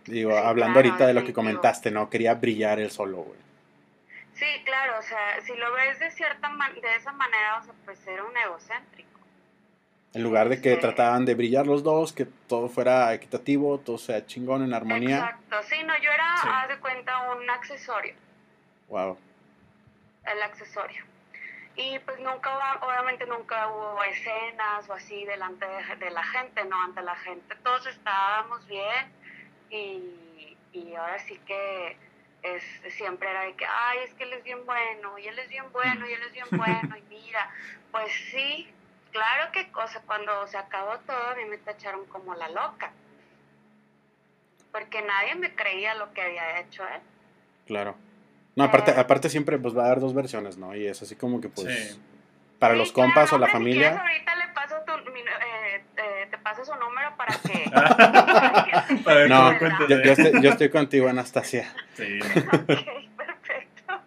[0.06, 2.08] Digo, hablando ahorita de lo que comentaste, ¿no?
[2.08, 3.46] Quería brillar él solo, güey.
[4.34, 6.48] Sí, claro, o sea, si lo ves de cierta
[6.82, 9.05] de esa manera, o sea, pues era un egocéntrico.
[10.14, 14.24] En lugar de que trataban de brillar los dos, que todo fuera equitativo, todo sea
[14.24, 15.16] chingón, en armonía.
[15.16, 18.14] Exacto, sí, no, yo era, haz de cuenta, un accesorio.
[18.88, 19.18] Wow.
[20.24, 21.04] El accesorio.
[21.76, 25.66] Y pues nunca, obviamente nunca hubo escenas o así delante
[25.98, 26.82] de, la gente, ¿no?
[26.82, 29.12] Ante la gente todos estábamos bien
[29.68, 31.98] y, y ahora sí que
[32.42, 35.48] es, siempre era de que, ay, es que él es bien bueno, y él es
[35.48, 37.50] bien bueno, y él es bien bueno, y mira,
[37.90, 38.68] pues sí,
[39.16, 42.92] claro que cosa, cuando se acabó todo, a mí me tacharon como la loca.
[44.72, 47.00] Porque nadie me creía lo que había hecho él.
[47.66, 47.96] Claro.
[48.54, 50.74] No, aparte, eh, aparte siempre pues va a haber dos versiones, ¿no?
[50.74, 51.98] Y es así como que pues
[52.58, 53.92] para los compas o la familia.
[53.92, 57.70] Si ahorita le paso tu, eh, te paso su número para que.
[59.28, 59.52] no,
[59.88, 61.72] yo, yo, estoy, yo, estoy, contigo, Anastasia.
[61.94, 62.18] Sí.
[62.20, 62.66] ok,
[63.16, 64.00] perfecto.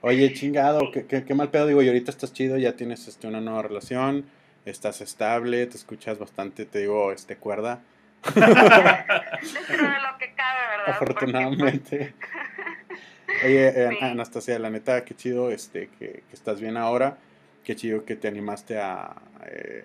[0.00, 1.66] Oye, chingado, qué, qué, qué, mal pedo.
[1.66, 4.26] Digo, y ahorita estás chido, ya tienes este, una nueva relación
[4.64, 7.80] estás estable, te escuchas bastante, te digo, este cuerda.
[8.24, 10.88] Dentro de lo que cabe, ¿verdad?
[10.88, 12.14] Afortunadamente.
[13.44, 17.18] Oye, eh, Anastasia, la neta, qué chido este, que, estás bien ahora.
[17.64, 19.14] Qué chido que te animaste a,
[19.46, 19.84] eh,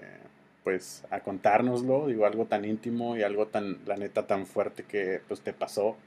[0.64, 2.08] pues, a contárnoslo.
[2.08, 5.98] Digo, algo tan íntimo y algo tan, la neta, tan fuerte que pues te pasó.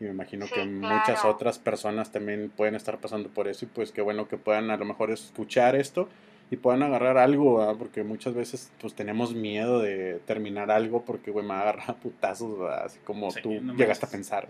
[0.00, 3.64] Y me imagino que muchas otras personas también pueden estar pasando por eso.
[3.64, 6.08] Y pues qué bueno que puedan a lo mejor escuchar esto
[6.50, 11.44] y puedan agarrar algo, porque muchas veces pues tenemos miedo de terminar algo porque, güey,
[11.44, 14.48] me va a agarrar putazos, así como tú llegaste a pensar.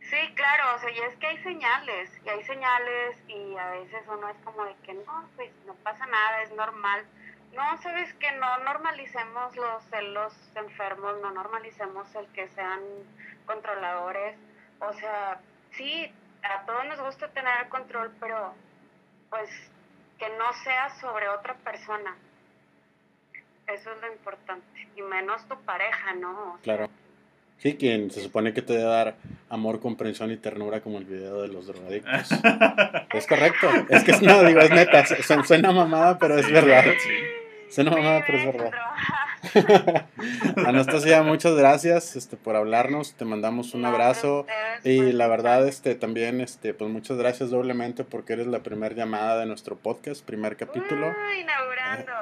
[0.00, 4.02] Sí, claro, o sea, y es que hay señales, y hay señales, y a veces
[4.06, 7.04] uno es como de que no, pues no pasa nada, es normal.
[7.52, 12.80] no, sabes que no normalicemos los celos enfermos, no normalicemos el que sean
[13.46, 14.36] controladores.
[14.80, 15.40] O sea,
[15.72, 18.54] sí, a todos nos gusta tener el control, pero
[19.30, 19.50] pues
[20.18, 22.16] que no sea sobre otra persona.
[23.66, 24.88] Eso es lo importante.
[24.96, 26.30] Y menos tu pareja, ¿no?
[26.30, 26.88] O sea, Claro.
[27.58, 29.14] Sí, quien se supone que te debe dar
[29.48, 32.28] amor, comprensión y ternura como el video de los drogadictos.
[33.14, 33.68] Es correcto.
[33.88, 35.06] Es que no, digo, es neta.
[35.06, 36.84] su- Suena mamada, pero es verdad.
[36.98, 37.10] sí.
[37.70, 38.70] Suena mamada, pero es verdad.
[40.66, 43.14] Anastasia, muchas gracias este, por hablarnos.
[43.14, 44.46] Te mandamos un No, abrazo.
[44.84, 49.38] Y la verdad, este, también, este, pues muchas gracias doblemente porque eres la primera llamada
[49.40, 51.08] de nuestro podcast, primer capítulo.
[51.08, 52.12] Uy, inaugurando.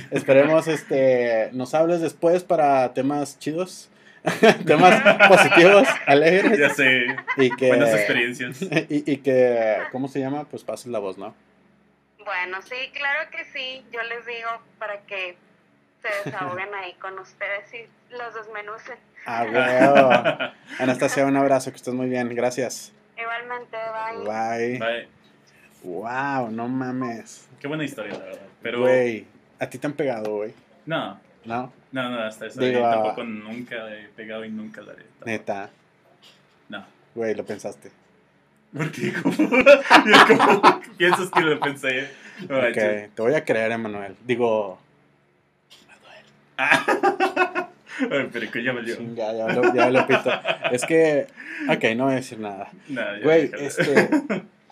[0.10, 3.90] Esperemos, este, nos hables después para temas chidos,
[4.66, 8.62] temas positivos, alegres Ya sé, y que, buenas experiencias.
[8.62, 10.44] y, y que, ¿cómo se llama?
[10.44, 11.34] Pues pases la voz, ¿no?
[12.24, 13.82] Bueno, sí, claro que sí.
[13.90, 15.36] Yo les digo para que
[16.02, 18.96] se desahoguen ahí con ustedes y los desmenucen.
[19.26, 20.52] Ah, huevo.
[20.78, 22.92] Anastasia, un abrazo, que estés muy bien, gracias.
[23.16, 23.76] Igualmente,
[24.24, 24.24] bye.
[24.24, 24.78] Bye.
[24.78, 25.08] Bye.
[25.82, 27.48] Wow, no mames.
[27.60, 28.40] Qué buena historia, la verdad.
[28.62, 29.26] Pero, Güey,
[29.58, 30.54] a ti te han pegado, güey,
[30.86, 31.72] no, ¿no?
[31.92, 32.60] no, no, hasta eso.
[32.60, 35.02] Digo, ahí ah, tampoco nunca he pegado y nunca la haré.
[35.02, 35.26] tampoco.
[35.26, 35.70] Neta,
[36.68, 36.84] No.
[37.14, 37.90] güey, lo pensaste.
[38.76, 39.12] ¿Por qué?
[39.22, 39.34] ¿Cómo?
[40.60, 42.10] ¿Cómo piensas que lo pensé?
[42.48, 44.16] No Ok, te voy a creer, Emanuel.
[44.24, 44.78] Digo,
[48.10, 48.96] Ay, pero que ya dio.
[48.96, 50.30] chinga, ya lo, ya lo pito.
[50.70, 51.26] Es que,
[51.68, 52.70] ok, no voy a decir nada.
[52.88, 54.08] Nah, Güey, este,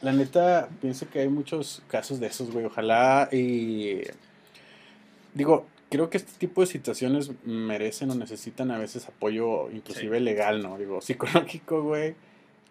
[0.03, 2.65] la neta, pienso que hay muchos casos de esos, güey.
[2.65, 4.03] Ojalá y.
[5.35, 10.63] Digo, creo que este tipo de situaciones merecen o necesitan a veces apoyo, inclusive legal,
[10.63, 10.79] ¿no?
[10.79, 12.15] Digo, psicológico, güey,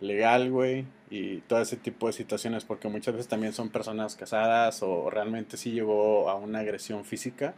[0.02, 4.82] legal, güey, y todo ese tipo de situaciones, porque muchas veces también son personas casadas
[4.84, 7.54] o realmente sí llegó a una agresión física.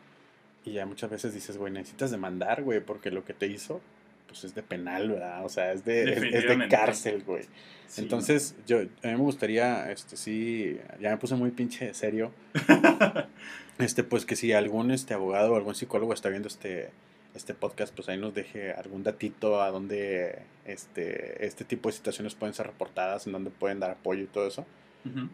[0.65, 3.79] Y ya muchas veces dices, güey, necesitas demandar, güey, porque lo que te hizo,
[4.27, 5.45] pues es de penal, ¿verdad?
[5.45, 7.43] O sea, es de, es- es de cárcel, güey.
[7.87, 12.33] Sí, Entonces, yo, a mí me gustaría, este, sí, ya me puse muy pinche serio,
[13.79, 16.89] este, pues que si algún, este, abogado o algún psicólogo está viendo este,
[17.35, 22.35] este podcast, pues ahí nos deje algún datito a donde, este, este tipo de situaciones
[22.35, 24.65] pueden ser reportadas, en donde pueden dar apoyo y todo eso.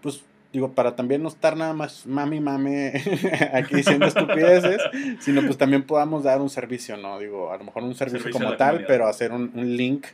[0.03, 0.21] Pues,
[0.53, 2.93] digo, para también no estar nada más mami, mame
[3.53, 4.81] aquí diciendo estupideces,
[5.19, 7.17] sino pues también podamos dar un servicio, ¿no?
[7.17, 8.87] Digo, a lo mejor un servicio, como tal, comunidad.
[8.87, 10.05] pero hacer un, un link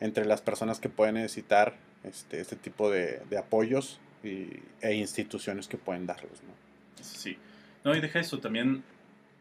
[0.00, 1.74] entre las personas que pueden necesitar
[2.04, 4.48] este, este tipo de, de apoyos y,
[4.80, 6.54] e instituciones que pueden darlos, ¿no?
[7.02, 7.36] Sí.
[7.84, 8.82] No, y deja eso, también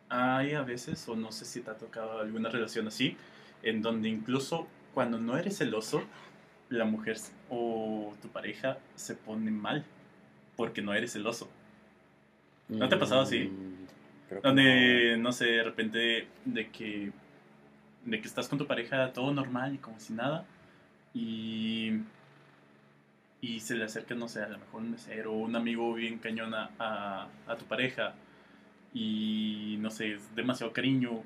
[0.10, 3.16] hay a veces, o no sé si te ha tocado alguna relación así,
[3.64, 6.04] en donde incluso cuando no eres celoso,
[6.70, 7.18] la mujer
[7.50, 9.86] o tu pareja se pone mal
[10.56, 11.50] porque no eres celoso.
[12.70, 13.46] ¿No te ha pasado así?
[13.46, 13.86] Mm,
[14.30, 17.12] creo Donde, no sé, de repente de que,
[18.06, 20.46] de que estás con tu pareja todo normal y como si nada,
[21.14, 22.00] y,
[23.42, 26.18] y se le acerca, no sé, a lo mejor un mesero o un amigo bien
[26.20, 28.14] cañón a, a, a tu pareja,
[28.94, 31.24] y no sé, es demasiado cariño,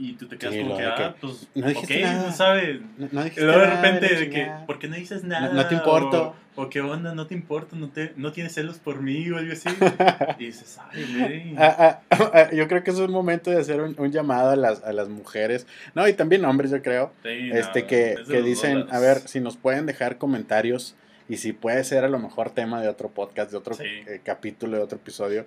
[0.00, 2.26] y tú te quedas Sí, como que, ah, pues, "No dijiste nada".
[2.26, 2.80] no sabes.
[2.96, 4.50] no, no dijiste luego de nada, repente la de que.
[4.66, 5.52] ¿por qué no dices nada?
[5.52, 6.34] no te importo.
[6.56, 9.36] O, o qué onda, no te importa, no, te, no tienes celos por mí o
[9.38, 9.68] algo así.
[10.38, 11.54] y dices, ay, güey.
[11.58, 14.56] Ah, ah, ah, yo creo que es un momento de hacer un, un llamado a
[14.56, 18.42] las, a las mujeres, no, y también hombres, yo creo, Sí, este que, es que
[18.42, 20.96] dicen, a ver, si nos pueden dejar comentarios
[21.28, 23.84] y si puede ser a lo mejor tema de otro podcast, de otro Sí.
[23.84, 25.46] eh, capítulo, de otro episodio,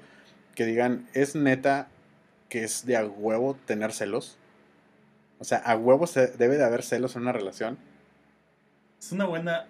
[0.56, 1.88] que digan, ¿es neta
[2.50, 4.38] que es de a huevo tener celos?
[5.44, 7.78] O sea, ¿a huevo se debe de haber celos en una relación?
[8.98, 9.66] Es una buena.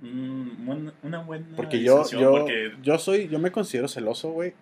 [0.00, 1.46] mm, buena- una buena.
[1.54, 4.52] Porque yo, yo, porque- yo soy, yo me considero celoso, güey,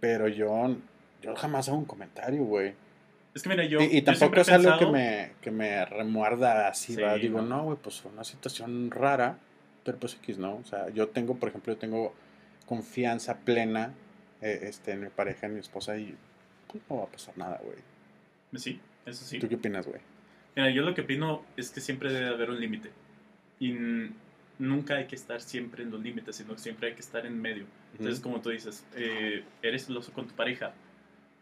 [0.00, 0.76] pero yo,
[1.22, 2.74] yo jamás hago un comentario, güey.
[3.34, 3.80] es que mira, yo.
[3.80, 7.14] y, y tampoco es algo que me, que me remuerda así, Sí, ¿va?
[7.14, 7.58] Digo, no.
[7.58, 9.38] no, güey, pues fue una situación rara,
[9.84, 10.56] pero pues X, ¿no?
[10.56, 12.12] O sea, yo tengo, por ejemplo, yo tengo
[12.66, 13.92] confianza plena
[14.42, 16.16] eh, este, en mi pareja, en mi esposa, y
[16.66, 17.76] pues, no va a pasar nada, güey.
[18.56, 19.38] Sí, eso sí.
[19.38, 20.00] ¿Tú qué opinas, güey?
[20.56, 22.90] Mira, yo lo que opino es que siempre debe haber un límite.
[23.60, 23.74] Y
[24.58, 27.40] nunca hay que estar siempre en los límites, sino que siempre hay que estar en
[27.40, 27.66] medio.
[27.92, 30.72] Entonces, como tú dices, eh, eres celoso con tu pareja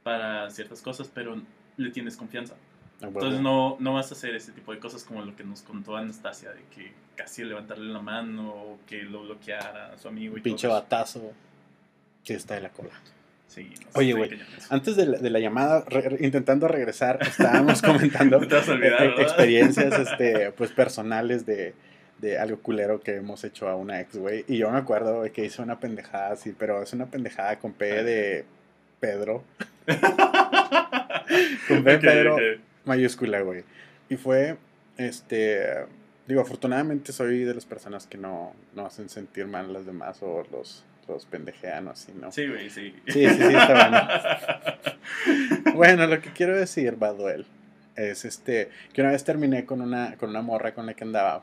[0.02, 1.40] para ciertas cosas, pero
[1.76, 2.54] le tienes confianza.
[3.00, 5.96] Entonces no, no vas a hacer ese tipo de cosas como lo que nos contó
[5.96, 10.38] Anastasia, de que casi levantarle la mano o que lo bloqueara a su amigo y
[10.38, 10.82] Un pinche todo eso.
[10.84, 11.32] batazo.
[12.22, 12.92] Sí, está de la cola.
[13.54, 14.30] Sí, Oye, güey.
[14.70, 19.98] Antes de la, de la llamada, re- intentando regresar, estábamos comentando No olvidar, eh, experiencias
[19.98, 21.74] este, pues, personales de,
[22.18, 24.46] de algo culero que hemos hecho a una ex, güey.
[24.48, 27.74] Y yo me acuerdo güey, que hice una pendejada así, pero es una pendejada con
[27.74, 28.44] P de
[29.00, 29.44] Pedro.
[31.68, 32.40] con Ok, pero ok.
[32.84, 33.64] mayúscula, güey.
[34.08, 34.56] Y fue,
[34.96, 35.66] este,
[36.26, 40.18] digo, afortunadamente soy de las personas que no, no hacen sentir mal a las demás
[40.22, 42.30] o los, los pendejean o así, ¿no?
[42.32, 42.94] Sí, güey, sí.
[43.06, 44.08] Sí, sí, sí, está bueno.
[45.74, 47.46] Bueno, lo que quiero decir, Baduel,
[47.96, 51.42] es este, que una vez terminé con una, con una morra con la que andaba,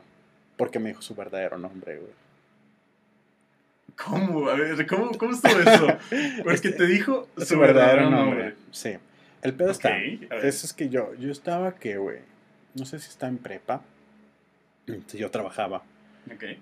[0.56, 2.12] porque me dijo su verdadero nombre, güey.
[3.96, 4.48] ¿Cómo?
[4.48, 5.86] A ver, ¿cómo, cómo estuvo eso?
[6.42, 8.54] Porque Este, te dijo Su, verdadero nombre.
[8.70, 8.96] Sí.
[9.42, 9.98] El pedo está.
[9.98, 12.20] Eso es que yo, yo estaba que, güey,
[12.74, 13.82] no sé si estaba en prepa.
[14.86, 15.82] Entonces, yo trabajaba.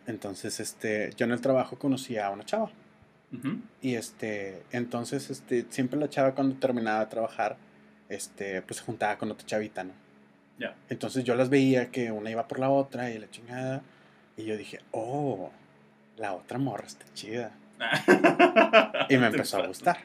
[0.06, 2.70] Entonces, este, yo en el trabajo conocía a una chava.
[3.82, 7.56] Y este, entonces, este, siempre la chava cuando terminaba de trabajar,
[8.08, 9.92] este, pues se juntaba con otra chavita, ¿no?
[10.58, 10.74] Ya.
[10.88, 13.82] Entonces yo las veía que una iba por la otra y la chingada.
[14.36, 15.50] Y yo dije, oh,
[16.16, 17.52] la otra morra está chida.
[19.08, 19.98] Y me empezó a gustar.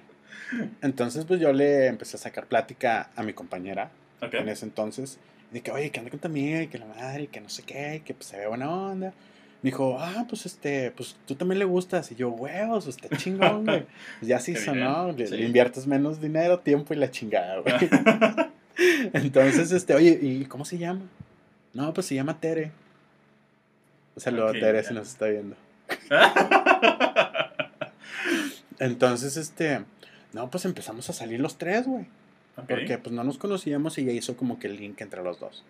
[0.81, 3.89] Entonces, pues yo le empecé a sacar plática a mi compañera
[4.21, 5.17] en ese entonces.
[5.51, 7.49] De que, oye, que anda con tu amiga y que la madre y que no
[7.49, 9.13] sé qué, y que pues se ve buena onda.
[9.63, 12.11] Me dijo, ah, pues este, pues tú también le gustas.
[12.11, 13.85] Y yo, huevos, está chingón, güey.
[14.19, 15.13] Pues ya se hizo, ¿no?
[15.13, 15.37] Le, sí.
[15.37, 17.73] le inviertes menos dinero, tiempo y la chingada, güey.
[19.13, 21.03] Entonces, este, oye, ¿y cómo se llama?
[21.73, 22.73] No, pues se llama Tere.
[24.15, 24.83] O sea, luego Tere ya.
[24.83, 25.55] se nos está viendo.
[28.79, 29.85] Entonces, este,
[30.33, 32.05] no, pues empezamos a salir los tres, güey.
[32.67, 35.63] Porque pues no nos conocíamos y ella hizo como que el link entre los dos.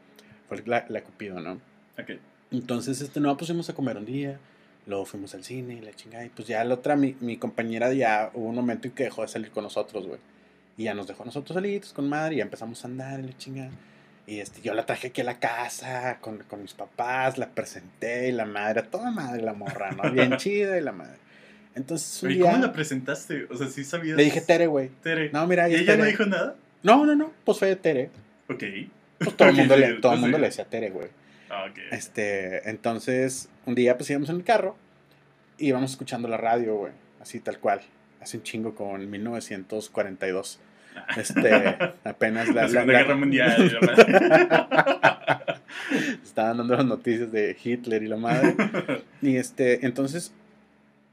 [0.50, 1.62] Fue la, la Cupido, ¿no?
[2.00, 2.14] Ok.
[2.54, 4.40] Entonces, este, no, pues fuimos a comer un día.
[4.86, 6.24] Luego fuimos al cine y la chingada.
[6.26, 9.24] Y pues ya la otra, mi, mi compañera ya hubo un momento en que dejó
[9.24, 10.20] de salir con nosotros, güey.
[10.78, 13.24] Y ya nos dejó a nosotros solitos con madre y ya empezamos a andar y
[13.24, 13.72] la chingada.
[14.26, 18.30] Y este, yo la traje aquí a la casa con, con mis papás, la presenté
[18.30, 20.10] y la madre, a toda madre la morra, ¿no?
[20.12, 21.18] Bien chida y la madre.
[21.76, 23.48] Entonces un día ¿cómo la presentaste?
[23.50, 24.16] O sea, sí sabías.
[24.16, 24.90] le dije Tere, güey.
[25.02, 25.32] Tere.
[25.32, 26.56] No, mira, ¿Y ella no dijo nada?
[26.84, 28.12] No, no, no, pues fue Tere.
[28.50, 28.64] Ok.
[29.18, 30.22] Pues todo el mundo, le, todo el sí.
[30.22, 31.08] mundo le decía Tere, güey.
[31.54, 31.68] Ah.
[31.92, 34.76] Este, entonces, un día pues íbamos en el carro
[35.58, 37.82] y íbamos escuchando la radio, güey, así tal cual.
[38.22, 40.60] Hace un chingo con 1942.
[41.18, 43.80] Este, apenas la, La Segunda la- Guerra Mundial.
[43.82, 45.60] la madre.
[46.24, 48.56] Estaban dando las noticias de Hitler y la madre.
[49.22, 50.34] Y este, entonces,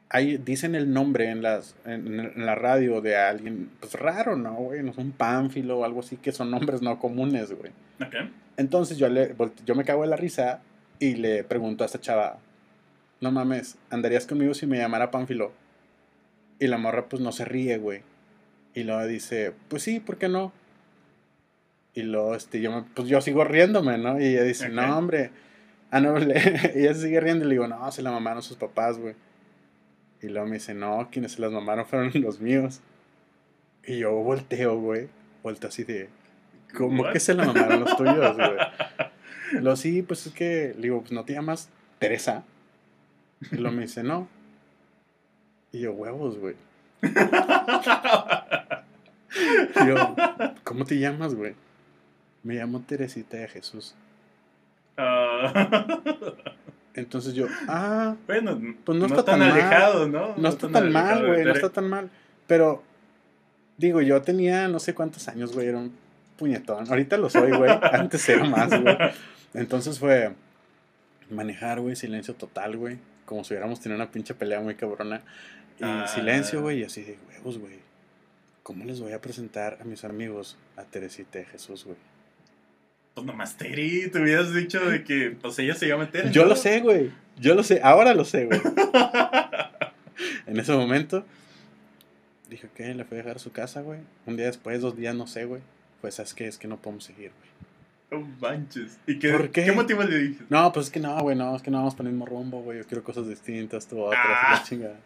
[0.08, 4.54] ahí dicen el nombre en, las, en, en la radio de alguien, pues raro, ¿no,
[4.54, 4.82] güey?
[4.82, 7.72] No es un pánfilo o algo así, que son nombres no comunes, güey.
[8.60, 10.60] Entonces yo, le, yo me cago en la risa
[10.98, 12.38] y le pregunto a esta chava,
[13.22, 15.52] no mames, ¿andarías conmigo si me llamara Pánfilo?
[16.58, 18.02] Y la morra pues no se ríe, güey.
[18.74, 20.52] Y luego dice, pues sí, ¿por qué no?
[21.94, 24.20] Y luego este, yo, me- pues yo sigo riéndome, ¿no?
[24.20, 25.30] Y ella dice, no, hombre.
[25.90, 26.38] Ah, no, le-
[26.78, 29.14] ella se sigue riendo y le digo, no, se la mamaron sus papás, güey.
[30.20, 32.80] Y luego me dice, no, quienes se las mamaron fueron los míos.
[33.86, 35.08] Y yo volteo, güey.
[35.42, 36.10] Volteo así de,
[36.76, 37.12] ¿Cómo What?
[37.12, 38.50] que se la mamaron los tuyos, güey?
[39.62, 42.44] Lo sí, pues es que, le digo, pues no te llamas Teresa.
[43.50, 44.28] Y lo me dice, no.
[45.72, 46.54] Y yo, huevos, güey.
[49.82, 50.14] Y yo,
[50.64, 51.54] ¿cómo te llamas, güey?
[52.42, 53.94] Me llamo Teresita de Jesús.
[54.96, 55.98] Ah,
[56.94, 59.50] Entonces yo, ah, bueno, Pues no no está tan tan mal.
[59.52, 60.34] alejado, ¿no?
[60.36, 62.10] no está tan mal, alejado de güey, no está tan mal.
[62.46, 62.82] Pero,
[63.78, 65.92] digo, yo tenía no sé cuántos años, güey, era un
[66.40, 66.88] puñetón.
[66.88, 67.70] Ahorita lo soy, güey.
[67.92, 68.96] Antes era más, güey.
[69.54, 70.32] Entonces fue
[71.30, 72.98] manejar, güey, silencio total, güey.
[73.26, 75.22] Como si hubiéramos tenido una pinche pelea muy cabrona.
[75.78, 76.06] Y Ah.
[76.08, 77.78] silencio, güey, y así de huevos, güey.
[78.62, 81.96] ¿Cómo les voy a presentar a mis amigos a Teresita de Jesús, güey?
[83.14, 86.30] Pues nomás Tere, te hubieras dicho de que, pues ella se llama Tere.
[86.30, 86.48] Yo ¿no?
[86.50, 87.10] lo sé, güey.
[87.38, 87.80] Yo lo sé.
[87.82, 88.60] Ahora lo sé, güey.
[90.46, 91.24] En ese momento,
[92.48, 94.00] dije, ok, le fui a dejar a su casa, güey.
[94.26, 95.62] Un día después, dos días, no sé, güey.
[96.00, 96.46] Pues, ¿sabes qué?
[96.48, 98.22] Es que no podemos seguir, güey.
[98.22, 98.98] No manches.
[99.06, 99.64] ¿Y qué, ¿Por qué?
[99.64, 100.44] qué motivo le dije?
[100.48, 102.60] No, pues es que no, güey, no, es que no vamos por el mismo rumbo,
[102.62, 102.78] güey.
[102.78, 104.54] Yo quiero cosas distintas, tú otras, Ah.
[104.54, 104.96] la chingada.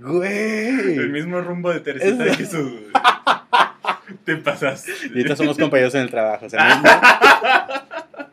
[0.00, 0.96] Güey.
[0.98, 2.70] El mismo rumbo de Teresita Es- de Jesús.
[2.72, 2.92] güey.
[4.24, 4.92] Te pasaste.
[5.12, 8.24] Y ahorita somos compañeros en el trabajo, o sea, no,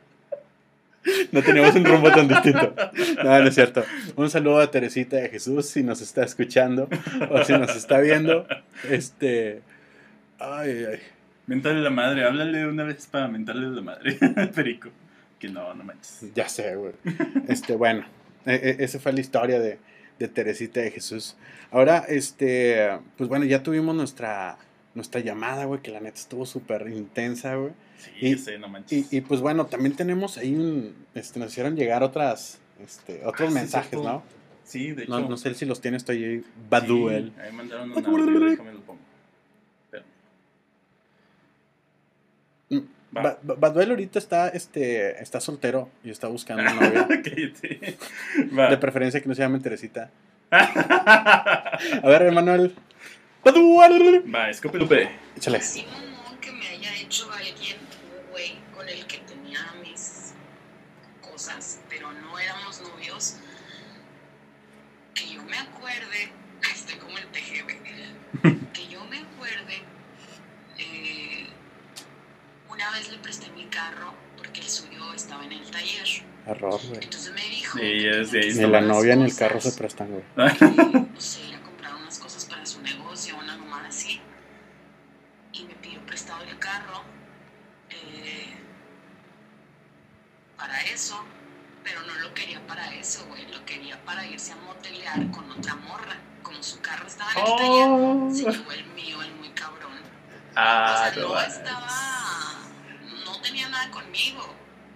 [1.31, 2.75] no tenemos un rumbo tan distinto.
[3.23, 3.84] No, no es cierto.
[4.15, 6.88] Un saludo a Teresita de Jesús si nos está escuchando
[7.29, 8.45] o si nos está viendo.
[8.89, 9.62] Este.
[10.39, 10.99] Ay, ay.
[11.47, 14.17] Mentarle la madre, háblale una vez para mentarle la madre
[14.56, 14.89] perico.
[15.39, 16.25] Que no, no manches.
[16.36, 16.93] Ya sé, güey.
[17.47, 18.06] Este, bueno,
[18.45, 19.80] e- e- esa fue la historia de,
[20.19, 21.36] de Teresita de Jesús.
[21.71, 24.58] Ahora, este, pues bueno, ya tuvimos nuestra,
[24.93, 27.71] nuestra llamada, güey, que la neta estuvo súper intensa, güey.
[27.97, 29.12] Sí, Y- sé, no manches.
[29.12, 33.49] Y, y, pues bueno, también tenemos ahí un, este, nos hicieron llegar otras, este, otros
[33.49, 33.99] Ah, mensajes.
[33.99, 34.23] ¿no?
[34.63, 35.19] Sí, de hecho.
[35.19, 35.27] ¿no?
[35.27, 37.34] No sé si los tienes, estoy ahí, Baduel.
[37.36, 38.99] Sí, ahí mandaron un audio, déjame lo pongo.
[39.86, 40.04] Espera.
[42.71, 43.01] Va.
[43.12, 47.08] Ba- Ba- Baduel ahorita está, este, está soltero y está buscando una novia.
[48.69, 50.10] De preferencia que no se llame Teresita.
[50.52, 52.74] A ver, Emanuel.
[53.43, 54.24] Baduel.
[54.34, 55.10] Va, escupe Lupe.
[55.36, 55.58] Échale.
[55.58, 60.34] Así mamón que me haya hecho un güey, con el que tenía mis
[61.21, 63.38] cosas, pero no éramos novios.
[65.13, 66.32] Que yo me acuerde,
[66.74, 67.67] estoy como el TGV,
[68.74, 69.82] que yo me acuerde,
[70.78, 71.47] eh,
[72.69, 76.07] una vez le presté mi carro porque el suyo estaba en el taller.
[76.45, 77.03] Error, güey.
[77.03, 77.77] Entonces me dijo.
[77.79, 80.23] Sí, que es de ahí Ni la novia ni el carro se prestan, güey.
[80.57, 84.19] que, no sé, ir a comprar unas cosas para su negocio, una mamada así.
[85.53, 87.01] Y me pidió prestado el carro
[87.89, 88.53] eh,
[90.57, 91.23] para eso,
[91.84, 93.45] pero no lo quería para eso, güey.
[93.51, 96.15] Lo quería para irse a motelear con otra morra.
[96.43, 98.29] Como su carro estaba en el Oh.
[98.29, 99.91] taller, se llevó el mío, el muy cabrón.
[100.55, 101.88] Ah, o sea, no estaba.
[103.31, 104.55] No tenía nada conmigo.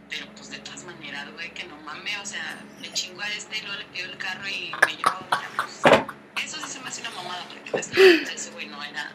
[0.09, 3.57] Pero pues de todas maneras, güey, que no mames, o sea, me chingo a este
[3.57, 5.49] y luego le pido el carro y me llevo a otra.
[5.55, 7.89] Pues, eso sí se me hace una mamada, porque pues,
[8.35, 9.11] ese güey no era,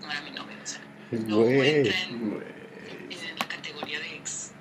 [0.00, 0.80] no era mi novio, o sea,
[1.10, 1.68] no Güey.
[1.86, 2.42] entra en, Güey.
[3.10, 4.52] en la categoría de ex.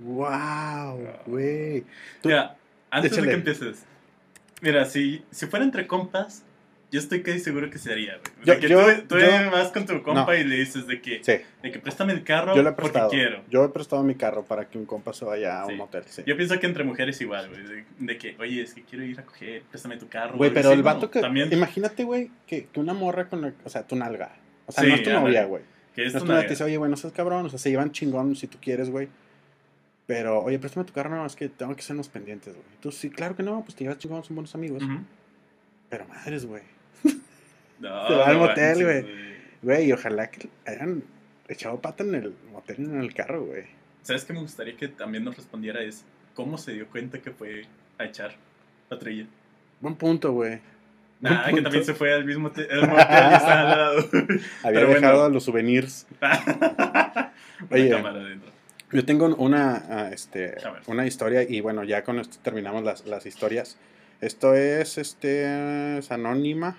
[0.00, 1.84] Wow, güey.
[2.24, 2.56] Mira,
[2.90, 3.26] antes échale.
[3.26, 3.84] de que empieces.
[4.60, 6.42] Mira, si, si fuera entre compas,
[6.90, 8.22] yo estoy casi seguro que se haría, güey.
[8.40, 10.34] O sea, Yo- que yo- tú, tú yo- vas con tu compa No.
[10.34, 12.90] y le dices de que, Sí, de que préstame el carro yo lo he porque
[12.92, 13.10] prestado.
[13.10, 13.42] quiero.
[13.50, 15.72] Yo he prestado mi carro para que un compa se vaya a Sí.
[15.74, 16.22] un hotel, sí.
[16.26, 17.62] Yo pienso que entre mujeres igual, güey.
[17.62, 20.36] De, de que, oye, es que quiero ir a coger, préstame tu carro.
[20.38, 20.84] Güey, pero el ¿no?
[20.84, 21.20] vato que.
[21.20, 23.52] También, Imagínate, güey, que, que una morra con la.
[23.64, 24.30] O sea, tu nalga.
[24.66, 25.62] O sea, no es tu novia, güey.
[25.94, 26.50] que es No tu novia, te nalga.
[26.50, 27.44] dice, oye, güey, no seas cabrón.
[27.46, 29.08] O sea, se llevan chingón si tú quieres, güey.
[30.06, 32.64] Pero, oye, préstame tu carro, no, es que tengo que ser unos pendientes, güey.
[32.80, 34.82] Tú sí, claro que no, pues te llevas chingón, son buenos amigos.
[35.90, 36.62] Pero madres, güey.
[37.80, 39.06] No, Se va al motel, güey.
[39.62, 41.02] Güey, y ojalá que hayan
[41.48, 43.64] echado pata en el motel en el carro, güey.
[44.02, 45.82] ¿Sabes qué me gustaría que también nos respondiera?
[45.82, 47.62] Es cómo se dio cuenta que fue
[47.98, 48.32] a echar
[48.88, 49.26] patrulla.
[49.80, 50.60] Buen punto, güey.
[51.20, 51.62] Buen Nada, que punto.
[51.64, 54.08] también se fue al mismo te- el motel y estaba al lado.
[54.12, 54.38] Había
[54.80, 55.34] Pero dejado bueno.
[55.34, 56.06] los souvenirs.
[57.70, 57.90] Oye.
[57.90, 58.50] cámara adentro.
[58.90, 60.54] Yo tengo una, ah, este,
[60.86, 63.76] una historia y bueno, ya con esto terminamos las, las historias.
[64.22, 66.76] Esto es, este, es anónima,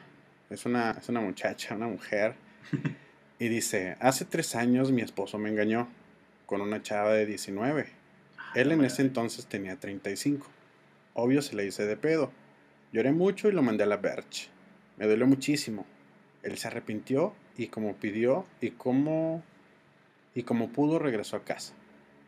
[0.49, 2.35] es una, es una muchacha, una mujer.
[3.41, 5.87] Y dice, hace tres años mi esposo me engañó
[6.45, 7.87] con una chava de 19.
[8.53, 10.45] Él en ese entonces tenía 35.
[11.13, 12.33] Obvio se le hice de pedo.
[12.91, 14.49] Lloré mucho y lo mandé a la Berch.
[14.97, 15.85] Me dolió muchísimo.
[16.43, 19.41] Él se arrepintió y como pidió y como
[20.35, 21.73] y como pudo regresó a casa.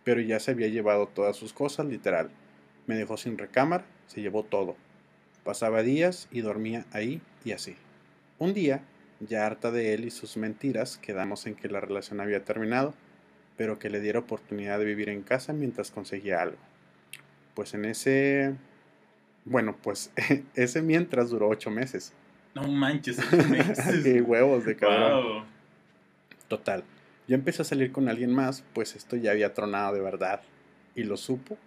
[0.05, 2.31] Pero ya se había llevado todas sus cosas, literal.
[2.87, 4.77] Me dejó sin recámara, se llevó todo.
[5.43, 7.75] Pasaba días y dormía ahí y así.
[8.41, 8.81] Un día,
[9.19, 12.95] ya harta de él y sus mentiras, quedamos en que la relación había terminado,
[13.55, 16.57] pero que le diera oportunidad de vivir en casa mientras conseguía algo.
[17.53, 18.55] Pues en ese...
[19.45, 20.09] Bueno, pues
[20.55, 22.13] ese mientras duró ocho meses.
[22.55, 24.03] No manches, ocho meses.
[24.03, 25.23] Qué huevos de cabrón.
[25.23, 25.43] Wow.
[26.47, 26.83] Total.
[27.27, 30.41] Yo empecé a salir con alguien más, pues esto ya había tronado de verdad.
[30.95, 31.59] Y lo supo.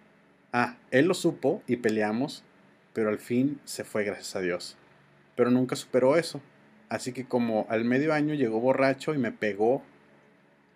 [0.51, 2.43] Ah, él lo supo y peleamos,
[2.91, 4.75] pero al fin se fue, gracias a Dios.
[5.37, 6.41] Pero nunca superó eso.
[6.89, 9.81] Así que como al medio año llegó borracho y me pegó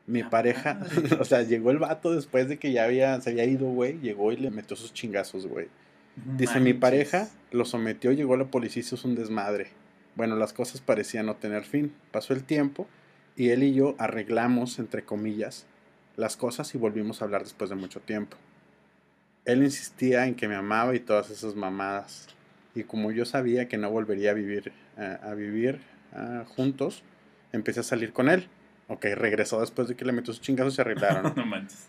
[0.10, 0.80] mi Ah, pareja,
[1.20, 4.32] o sea, llegó el vato después de que ya había, se había ido, güey, llegó
[4.32, 5.68] y le metió sus chingazos, güey.
[6.38, 9.68] Dice, mi pareja lo sometió, llegó la policía y hizo un desmadre.
[10.16, 11.94] Bueno, las cosas parecían no tener fin.
[12.12, 12.88] Pasó el tiempo
[13.38, 15.66] y él y yo arreglamos, entre comillas,
[16.18, 18.36] las cosas y volvimos a hablar después de mucho tiempo.
[19.46, 22.28] Él insistía en que me amaba y todas esas mamadas.
[22.76, 25.80] Y como yo sabía que no volvería a vivir, eh, a vivir
[26.56, 27.04] juntos,
[27.52, 28.48] empecé a salir con él.
[28.88, 31.34] Ok, regresó después de que le metió sus chingazos y se arreglaron.
[31.36, 31.88] no manches.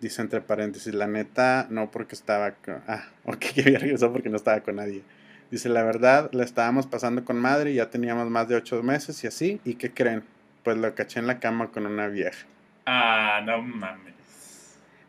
[0.00, 2.80] Dice entre paréntesis, la neta, no porque estaba con...
[2.86, 5.02] Ah, ok, que había regresado porque no estaba con nadie.
[5.50, 9.26] Dice, la verdad, la estábamos pasando con madre, ya teníamos más de ocho meses y
[9.26, 9.60] así.
[9.64, 10.22] ¿Y qué creen?
[10.62, 12.46] Pues lo caché en la cama con una vieja.
[12.86, 14.14] Ah, no mames.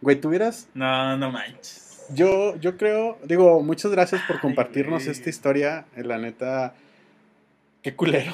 [0.02, 0.70] Güey, tuvieras...
[0.74, 2.06] No, no manches.
[2.14, 3.20] Yo, yo creo...
[3.26, 5.86] Digo, muchas gracias por compartirnos esta historia.
[5.96, 6.74] La neta...
[7.82, 8.34] Qué culero.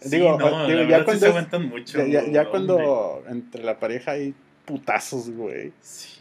[0.00, 1.20] Sí, digo, no, digo, la ya sí cuando...
[1.20, 1.98] se es- aguantan mucho.
[1.98, 2.50] ya, ya- ya hombre.
[2.50, 4.34] cuando entre la pareja hay
[4.64, 5.72] putazos, güey.
[5.80, 6.18] Sí.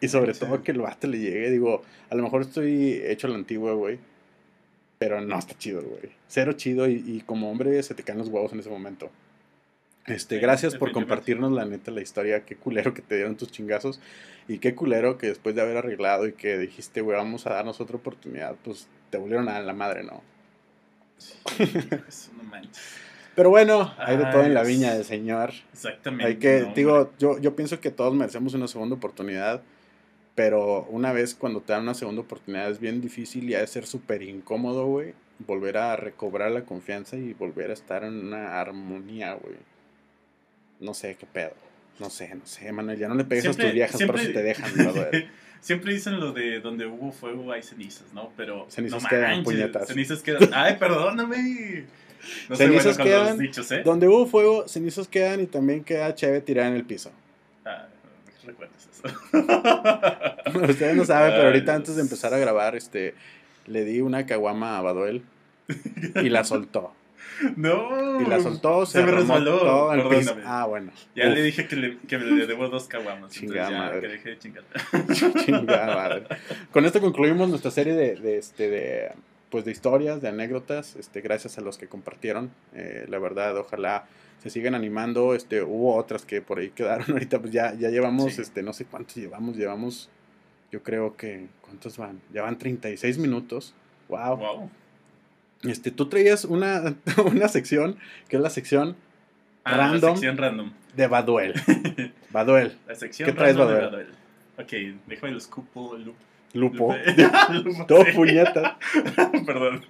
[0.00, 0.40] Y sobre Sí.
[0.40, 3.72] todo que el vato le llegue, digo, a lo mejor estoy hecho a la antigua,
[3.74, 3.98] güey.
[4.98, 6.12] Pero no está chido, güey.
[6.28, 9.10] Cero chido y, y como hombre se te caen los huevos en ese momento.
[10.06, 12.44] Este, gracias por compartirnos la neta la historia.
[12.44, 14.00] Qué culero que te dieron tus chingazos.
[14.48, 17.80] Y qué culero que después de haber arreglado y que dijiste, güey, vamos a darnos
[17.80, 20.22] otra oportunidad, pues te volvieron a la madre, ¿no?
[21.22, 21.34] Sí,
[22.08, 22.82] eso no manches.
[23.34, 25.52] Pero bueno, hay de todo en la viña del Señor.
[25.72, 26.26] Exactamente.
[26.26, 27.12] Hay que, no, digo, hombre.
[27.18, 29.62] yo, yo pienso que todos merecemos una segunda oportunidad,
[30.34, 33.66] pero una vez cuando te dan una segunda oportunidad es bien difícil y ha de
[33.66, 35.14] ser súper incómodo, güey,
[35.46, 39.56] volver a recobrar la confianza y volver a estar en una armonía, güey.
[40.80, 41.54] No sé qué pedo.
[42.00, 44.42] No sé, no sé, Manuel, ya no le pegues a tus viejas, por eso te
[44.42, 45.28] dejan, brother.
[45.62, 48.32] Siempre dicen lo de donde hubo fuego hay cenizas, ¿no?
[48.36, 48.66] Pero.
[48.68, 49.86] Cenizas no quedan, manches, puñetas.
[49.86, 50.50] Cenizas quedan.
[50.52, 51.84] Ay, perdóname.
[52.48, 53.82] No sé Cenizas bueno los quedan dichos, ¿eh?
[53.84, 57.12] Donde hubo fuego, cenizos quedan y también queda Cheve tirada en el piso.
[57.64, 57.86] Ah,
[58.44, 59.02] recuerdas eso.
[60.68, 63.14] Ustedes no saben, pero ahorita antes de empezar a grabar, este,
[63.66, 65.22] le di una caguama a Baduel
[66.16, 66.92] y la soltó.
[67.56, 68.20] no.
[68.20, 69.90] Y la soltó, se, Se me resbaló.
[70.44, 70.92] Ah, bueno.
[71.14, 73.32] Ya Uf, le dije que le, que le debo dos caguamas.
[73.32, 74.22] Chingada entonces ya, madre.
[74.22, 74.64] que de chingar.
[75.44, 76.24] chingada madre.
[76.70, 79.12] Con esto concluimos nuestra serie de, de, este, de,
[79.50, 80.96] pues, de historias, de anécdotas.
[80.96, 82.50] Este, gracias a los que compartieron.
[82.74, 84.04] Eh, la verdad, ojalá
[84.42, 85.34] se sigan animando.
[85.34, 87.06] Este, hubo otras que por ahí quedaron.
[87.12, 88.42] Ahorita pues ya, ya llevamos, Sí.
[88.42, 89.56] este, no sé cuántos llevamos.
[89.56, 90.10] Llevamos,
[90.70, 92.20] yo creo que, ¿cuántos van?
[92.32, 93.74] Ya van 36 minutos.
[94.08, 94.36] Wow.
[94.36, 94.70] Wow.
[95.64, 96.94] Este, tú traías una,
[97.24, 97.96] una sección,
[98.28, 98.96] que es la sección
[99.64, 100.00] Ah, Random.
[100.00, 100.72] La sección random.
[100.96, 101.54] de Baduel.
[102.30, 102.76] Baduel.
[102.88, 104.06] La sección ¿Qué traes, random de Baduel?
[104.56, 104.94] Baduel.
[104.96, 105.96] Ok, déjame los cupo.
[105.96, 106.16] Lup,
[106.52, 106.94] Lupo.
[107.52, 108.72] Lupo, Todo puñetas.
[109.46, 109.84] Perdón.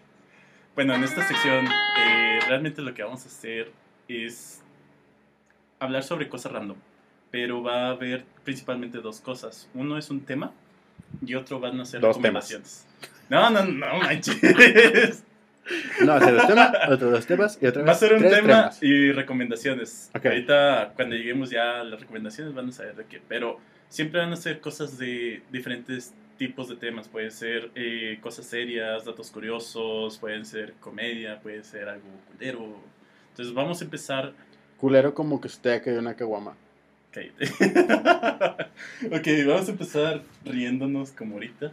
[0.74, 3.72] Bueno, en esta sección eh, realmente lo que vamos a hacer
[4.08, 4.60] es
[5.80, 6.76] hablar sobre cosas random.
[7.30, 9.70] Pero va a haber principalmente dos cosas.
[9.72, 10.52] Uno es un tema
[11.24, 12.86] y otro van a ser Dos recomendaciones.
[13.30, 15.24] No, no, no manches.
[16.04, 17.88] No, hacer dos temas, otros dos temas y otra vez.
[17.88, 20.10] Va a ser un tres tema y recomendaciones.
[20.14, 20.26] Ok.
[20.26, 23.22] Ahorita, cuando lleguemos ya a las recomendaciones, van a saber de qué.
[23.28, 23.58] Pero
[23.88, 27.08] siempre van a ser cosas de diferentes tipos de temas.
[27.08, 32.80] Pueden ser eh, cosas serias, datos curiosos, pueden ser comedia, puede ser algo culero.
[33.30, 34.32] Entonces vamos a empezar.
[34.78, 36.56] Culero como que usted caído una caguama.
[37.12, 37.44] Cállate.
[39.06, 41.70] ok, vamos a empezar riéndonos como ahorita.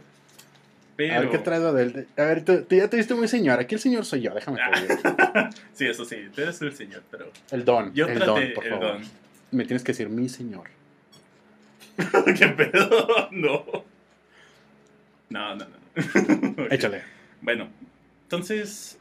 [1.00, 1.14] Pero.
[1.14, 2.08] A ver qué traes Baduel.
[2.18, 3.58] A ver, tú, tú ya te viste muy señor.
[3.58, 5.00] Aquí el señor soy yo, déjame digo.
[5.72, 7.32] Sí, eso sí, tú eres el señor, pero.
[7.50, 7.94] El don.
[7.94, 8.86] Yo el traté don, por el favor.
[8.86, 9.02] don.
[9.50, 10.68] Me tienes que decir mi señor.
[12.38, 13.28] ¿Qué pedo?
[13.30, 13.64] No.
[15.30, 16.66] No, no, no.
[16.70, 17.02] Échale.
[17.40, 17.70] Bueno,
[18.24, 18.98] entonces,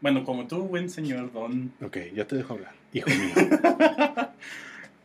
[0.00, 2.72] bueno, como tú, buen señor Don, Ok, ya te dejo hablar.
[2.92, 4.30] Hijo mío.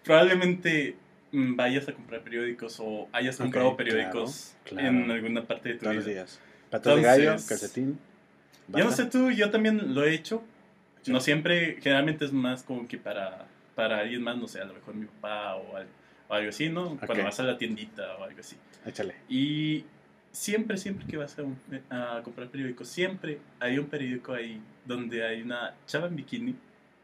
[0.04, 0.96] probablemente
[1.34, 5.96] vayas a comprar periódicos o hayas comprado periódicos claro, en alguna parte de tu Todos
[5.98, 6.16] los vida.
[6.16, 6.40] días.
[6.70, 8.00] Patas de gallo, calcetín.
[8.68, 10.44] Yo no sé tú, yo también lo he hecho.
[11.08, 14.74] No siempre, generalmente es más como que para, para alguien más, no sé, a lo
[14.74, 15.90] mejor mi papá o algo,
[16.30, 16.98] o algo así, ¿no?
[16.98, 17.24] Cuando Ok.
[17.24, 18.56] vas a la tiendita o algo así.
[18.86, 19.16] Échale.
[19.28, 19.84] Y
[20.32, 21.58] siempre, siempre que vas a, un-
[21.90, 26.56] a comprar periódicos, siempre hay un periódico ahí donde hay una chava en bikini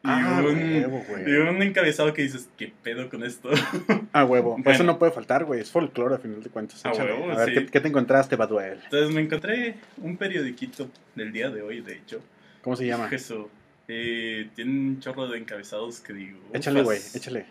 [0.04, 3.50] Ah, un, huevo, y un encabezado que dices, ¿qué pedo con esto?
[4.14, 4.54] Ah, huevo.
[4.54, 4.72] Bueno.
[4.72, 5.60] Eso no puede faltar, güey.
[5.60, 6.84] Es folclore, a final de cuentas.
[6.86, 7.14] Échale.
[7.14, 7.54] huevo, a ver, sí.
[7.54, 8.80] ¿qué, qué te encontraste, Baduel?
[8.86, 12.22] Entonces me encontré un periodiquito del día de hoy, de hecho.
[12.62, 13.08] ¿Cómo se llama?
[13.10, 13.48] Jesús.
[13.88, 16.40] Eh, tiene un chorro de encabezados que digo.
[16.54, 17.00] Échale, güey.
[17.14, 17.46] Échale.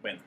[0.00, 0.20] Bueno,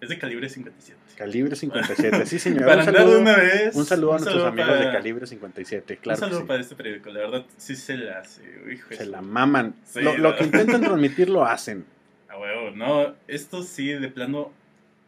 [0.00, 0.98] es de calibre 57.
[1.16, 2.26] Calibre 57.
[2.26, 2.64] Sí, señor.
[2.66, 3.74] Para un, andar saludo, una vez.
[3.74, 5.96] un saludo a nuestros amigos para- de Calibre 57.
[5.98, 6.46] Claro un saludo sí.
[6.46, 8.42] para este periódico, la verdad sí se la hace.
[8.72, 9.74] Hijo Se la maman.
[9.84, 11.84] Sí, lo, que intentan transmitir lo hacen.
[12.28, 14.52] A huevo, no, esto sí, de plano,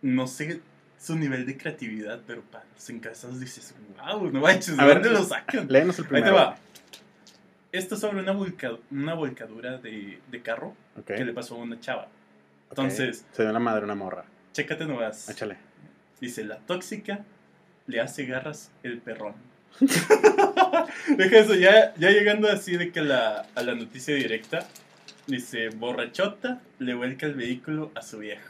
[0.00, 0.60] no sé
[0.98, 4.94] su nivel de creatividad, pero para los encabezados dices, wow, no manches, ¿de A ver,
[5.02, 5.66] dónde lo sacan?
[5.68, 6.26] Léenos el Ahí primero.
[6.26, 6.56] te va.
[7.70, 10.74] Esto es sobre una, volca- una volcadura de, de carro
[11.06, 12.08] que le pasó a una chava.
[12.70, 14.24] Entonces, Se dio una madre, una morra.
[14.58, 15.28] Chécate nomás.
[15.28, 15.56] Échale.
[16.20, 17.20] Dice, la tóxica
[17.86, 19.34] le hace garras el perrón.
[21.16, 24.66] Deja eso, ya, ya llegando así de que la, a la noticia directa,
[25.28, 28.48] dice, borrachota le vuelca el vehículo a su viejo.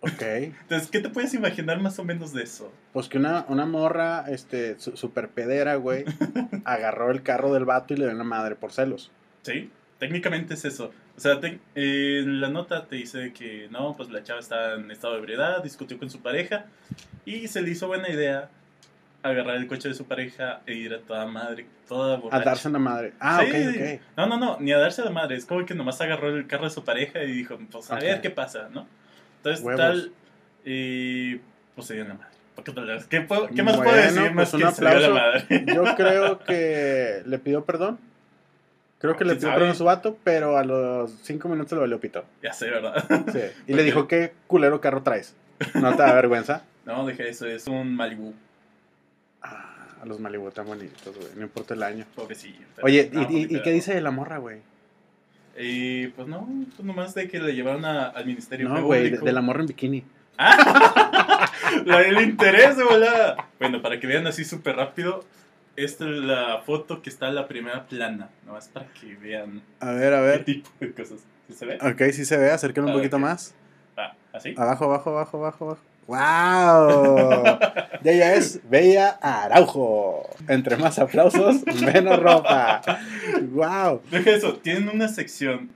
[0.00, 0.22] Ok.
[0.22, 2.72] Entonces, ¿qué te puedes imaginar más o menos de eso?
[2.92, 6.04] Pues que una, una morra, este, su- super pedera, güey,
[6.64, 9.10] agarró el carro del vato y le dio una madre por celos.
[9.42, 9.70] ¿Sí?
[9.98, 10.92] Técnicamente es eso.
[11.16, 14.74] O sea, te- eh, en la nota te dice que no, pues la chava está
[14.74, 16.66] en estado de ebriedad, discutió con su pareja
[17.24, 18.48] y se le hizo buena idea
[19.22, 22.44] agarrar el coche de su pareja e ir a toda madre, toda A borracha.
[22.44, 23.12] darse una madre.
[23.20, 23.50] Ah, Sí.
[23.50, 24.00] ok, ok.
[24.18, 25.36] No, no, no, ni a darse a la madre.
[25.36, 28.00] Es como que nomás agarró el carro de su pareja y dijo, pues a Ok.
[28.02, 28.86] ver qué pasa, ¿no?
[29.38, 29.80] Entonces, Huevos.
[29.80, 30.12] tal,
[30.64, 31.36] y
[31.74, 32.28] pues se dio la madre.
[32.54, 34.90] ¿Por qué te- ¿Qué, puedo- más puedo Bueno, decir más pues un que se dio
[34.90, 35.14] la aplauso.
[35.48, 35.64] madre?
[35.74, 37.98] Yo creo que le pidió perdón.
[39.04, 42.00] Creo que le ¿Quién pidió a su vato, pero a los cinco minutos le valió
[42.00, 42.24] pito.
[42.42, 43.04] ya sé, ¿verdad?
[43.30, 43.40] Sí.
[43.70, 45.34] Y le dijo, ¿qué culero carro traes?
[45.74, 46.62] ¿No te da vergüenza?
[46.86, 48.32] No, deja eso, es un Malibu,
[49.42, 51.28] Ah, a los Malibu tan bonitos, güey.
[51.36, 52.06] No importa el año.
[52.14, 52.60] pobrecillo.
[52.82, 54.60] Oye, no, ¿y, y- ni y qué dice de la morra, güey?
[55.58, 59.32] Y pues no, pues nomás de que le llevaron a- al Ministerio No, güey, de,
[59.32, 60.02] la morra en bikini.
[61.84, 63.48] La del interés, volada.
[63.58, 65.24] Bueno, para que vean así súper rápido,
[65.76, 68.28] esta es la foto que está en la primera plana.
[68.46, 70.44] Nomás para que vean A ver, a qué ver.
[70.44, 71.20] tipo de cosas.
[71.48, 71.78] ¿Sí se ve?
[71.80, 73.54] Ok, sí se ve, acérquenlo un Ah, poquito más.
[73.96, 74.54] Ah, ¿así?
[74.56, 75.80] Abajo, abajo, abajo, abajo, abajo.
[76.06, 77.58] ¡Wow!
[78.02, 80.28] De ella es Bella Araujo.
[80.48, 82.82] Entre más aplausos, menos ropa.
[83.52, 84.02] ¡Wow!
[84.10, 85.70] Deja eso, tienen una sección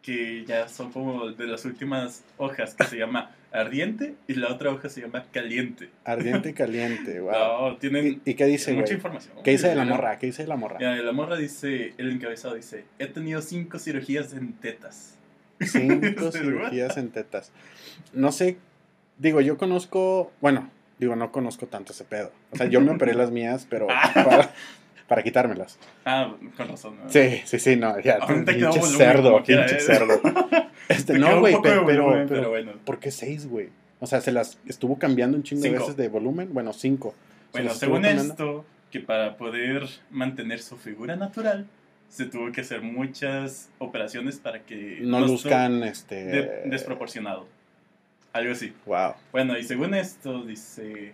[0.00, 4.70] que ya son como de las últimas hojas que se llama Ardiente y la otra
[4.70, 5.90] hoja se llama Caliente.
[6.04, 7.32] Ardiente y caliente, wow.
[7.70, 9.34] No, tienen ¿Y, y qué dice, mucha información.
[9.44, 10.18] ¿Qué dice de la morra?
[10.18, 10.78] ¿Qué dice de la morra?
[10.78, 15.18] mira, la morra dice, el encabezado dice, he tenido cinco cirugías en tetas.
[15.60, 17.52] Cinco cirugías en tetas.
[18.12, 18.56] No sé,
[19.18, 22.32] digo, yo conozco, bueno, digo, no conozco tanto ese pedo.
[22.50, 24.52] O sea, yo me operé las mías, pero para,
[25.12, 25.78] para quitármelas.
[26.06, 26.96] Ah, con razón.
[27.04, 27.10] ¿no?
[27.10, 29.80] Sí, sí, sí, no, ya, pinche volumen cerdo, pinche ¿eh?
[29.80, 30.18] cerdo.
[30.88, 32.72] Este, no, güey, pero, pero, pero bueno.
[32.86, 33.68] ¿por qué seis, güey?
[34.00, 36.48] O sea, se las estuvo cambiando un chingo de veces de volumen.
[36.54, 37.14] Bueno, cinco.
[37.52, 41.66] Bueno, según esto, que para poder mantener su figura natural,
[42.08, 46.24] se tuvo que hacer muchas operaciones para que No luzcan, este...
[46.24, 47.46] de- desproporcionado.
[48.32, 48.72] Algo así.
[48.86, 49.12] Wow.
[49.30, 51.12] Bueno, y según esto, dice.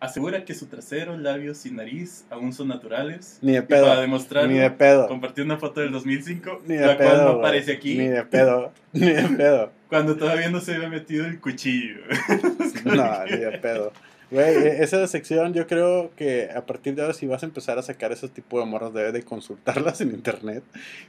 [0.00, 3.38] Asegura que su trasero, labios y nariz aún son naturales.
[3.42, 4.00] Ni de Y para pedo.
[4.00, 5.08] demostrarlo, Ni de pedo.
[5.08, 7.08] compartió una foto del 2005, Ni de la pedo.
[7.10, 8.72] cual no aparece aquí, Ni de pedo.
[8.92, 9.72] Ni de pedo.
[9.88, 11.96] cuando todavía no se había metido el cuchillo.
[12.84, 13.92] No, ni de pedo.
[14.30, 17.78] Güey, e- esa sección yo creo que a partir de ahora si vas a empezar
[17.78, 20.62] a sacar ese tipo de morras debes de consultarlas en internet.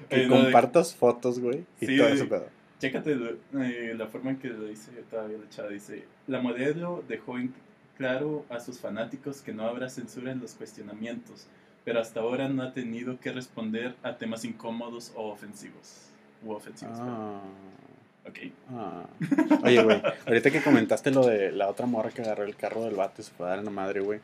[0.09, 1.63] Que Eh, no, de- compartas fotos, güey.
[1.79, 2.47] Y Sí, todo ese pedo.
[2.79, 5.67] Chécate eh, la forma en que lo dice todavía la chava.
[5.69, 7.37] Dice, la modelo dejó
[7.99, 11.45] claro a sus fanáticos que no habrá censura en los cuestionamientos,
[11.83, 16.05] pero hasta ahora no ha tenido que responder a temas incómodos o ofensivos.
[16.43, 17.41] U ofensivos, Ah.
[18.25, 18.37] Ok.
[18.71, 19.03] ah.
[19.63, 22.95] Oye, güey, ahorita que comentaste lo de la otra morra que agarró el carro del
[22.95, 24.19] vato y se fue a dar en la madre, güey.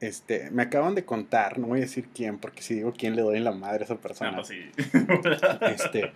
[0.00, 3.22] Este, me acaban de contar, no voy a decir quién, porque si digo quién le
[3.22, 4.36] doy en la madre a esa persona.
[4.36, 4.70] pues sí.
[5.62, 6.12] Este,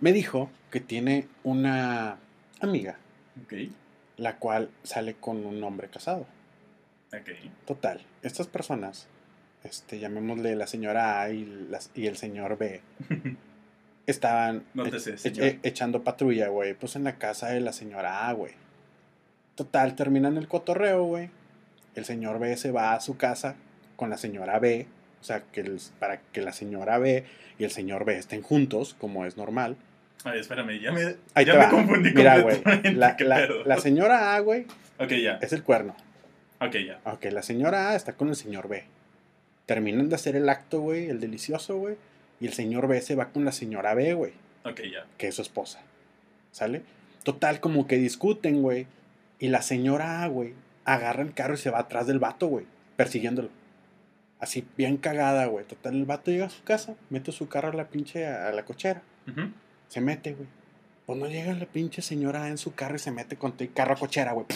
[0.00, 2.16] me dijo que tiene una
[2.60, 2.96] amiga,
[3.44, 3.52] ok,
[4.18, 6.26] la cual sale con un hombre casado.
[7.66, 9.06] Total, estas personas,
[9.64, 12.82] este, llamémosle la señora A y, las- y el señor B,
[14.06, 17.72] estaban No e- sé, e- e- echando patrulla, güey, pues en la casa de la
[17.72, 18.52] señora A, güey.
[19.54, 21.30] Total, terminan el cotorreo, güey.
[21.94, 23.56] El señor B se va a su casa
[23.96, 24.86] con la señora B,
[25.20, 27.24] o sea, que el- para que la señora B
[27.58, 29.76] y el señor B estén juntos, como es normal.
[30.24, 31.70] Ay, espérame, ya me, Ahí ya te me va.
[31.70, 32.60] confundí Mira, güey,
[32.94, 34.66] la, señora A, güey,
[34.98, 35.38] Ok, ya.
[35.40, 35.94] es el cuerno.
[36.60, 37.00] Ok, ya.
[37.04, 38.84] Ok, la señora A está con el señor B.
[39.66, 41.96] Terminan de hacer el acto, güey, el delicioso, güey.
[42.40, 44.32] Y el señor B se va con la señora B, güey,
[44.64, 45.06] Ok, ya.
[45.18, 45.80] que es su esposa.
[46.52, 46.82] ¿Sale?
[47.22, 48.86] Total, como que discuten, güey.
[49.38, 50.54] Y la señora A, güey,
[50.84, 52.66] agarra el carro y se va atrás del vato, güey,
[52.96, 53.50] persiguiéndolo.
[54.40, 55.64] Así, bien cagada, güey.
[55.64, 58.64] Total, el vato llega a su casa, mete su carro a la pinche, a la
[58.64, 59.02] cochera.
[59.28, 59.50] Ujú.
[59.88, 60.48] Se mete, güey.
[61.06, 63.94] Pues no llega la pinche señora en su carro y se mete con el carro
[63.94, 64.46] a cochera, güey.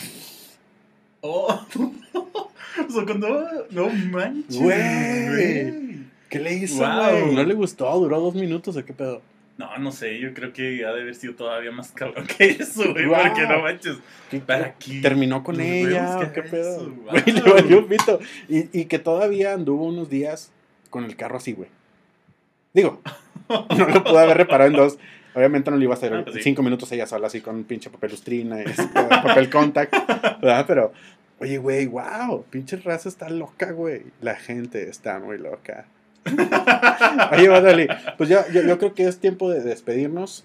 [1.22, 1.64] Oh.
[2.14, 3.66] o sea, cuando.
[3.70, 4.58] No manches.
[4.60, 6.02] Güey.
[6.28, 7.34] ¿Qué le hizo, güey?
[7.34, 7.98] ¿No le gustó?
[7.98, 9.22] ¿Duró dos minutos o qué pedo?
[9.58, 12.90] No, no sé, yo creo que ha de haber sido todavía más cabrón que eso,
[12.92, 13.06] güey.
[13.06, 13.22] Guau.
[13.22, 13.96] Porque no manches.
[14.30, 15.00] ¿Qué- ¿Para qué?
[15.00, 16.90] ¿Terminó con ella qué pedo?
[17.10, 18.18] Güey, le valió un pito.
[18.48, 20.50] Y, y que todavía anduvo unos días
[20.90, 21.68] con el carro así, güey.
[22.72, 23.00] Digo,
[23.48, 24.98] no lo pude haber reparado en dos.
[25.34, 26.42] Obviamente no le iba a hacer Ah, pues sí.
[26.42, 28.64] cinco minutos ella sola así con un pinche papel lustrina y
[28.94, 29.92] papel contact,
[30.40, 30.64] ¿verdad?
[30.66, 30.92] Pero,
[31.38, 34.02] oye, güey, wow, pinche raza está loca, güey.
[34.20, 35.86] La gente está muy loca.
[37.32, 40.44] Oye, Badali, pues ya, yo, yo creo que es tiempo de despedirnos.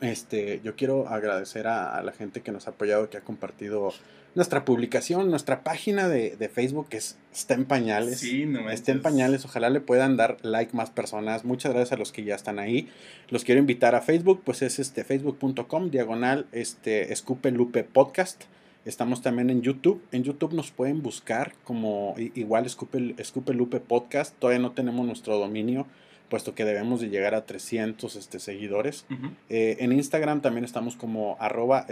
[0.00, 3.92] Este, yo quiero agradecer a, a la gente que nos ha apoyado, que ha compartido
[4.36, 8.20] nuestra publicación, nuestra página de, de Facebook, que es, está en pañales.
[8.20, 8.70] Sí, no.
[8.70, 11.44] Está en pañales, ojalá le puedan dar like más personas.
[11.44, 12.88] Muchas gracias a los que ya están ahí.
[13.30, 18.44] Los quiero invitar a Facebook, pues es este facebook.com diagonal este Escupe Lupe Podcast.
[18.84, 20.00] Estamos también en YouTube.
[20.12, 24.38] En YouTube nos pueden buscar como igual Escupe, Escupe Lupe Podcast.
[24.38, 25.86] Todavía no tenemos nuestro dominio,
[26.28, 29.06] puesto que debemos de llegar a 300 este, seguidores.
[29.48, 31.86] Eh, en Instagram también estamos como arroba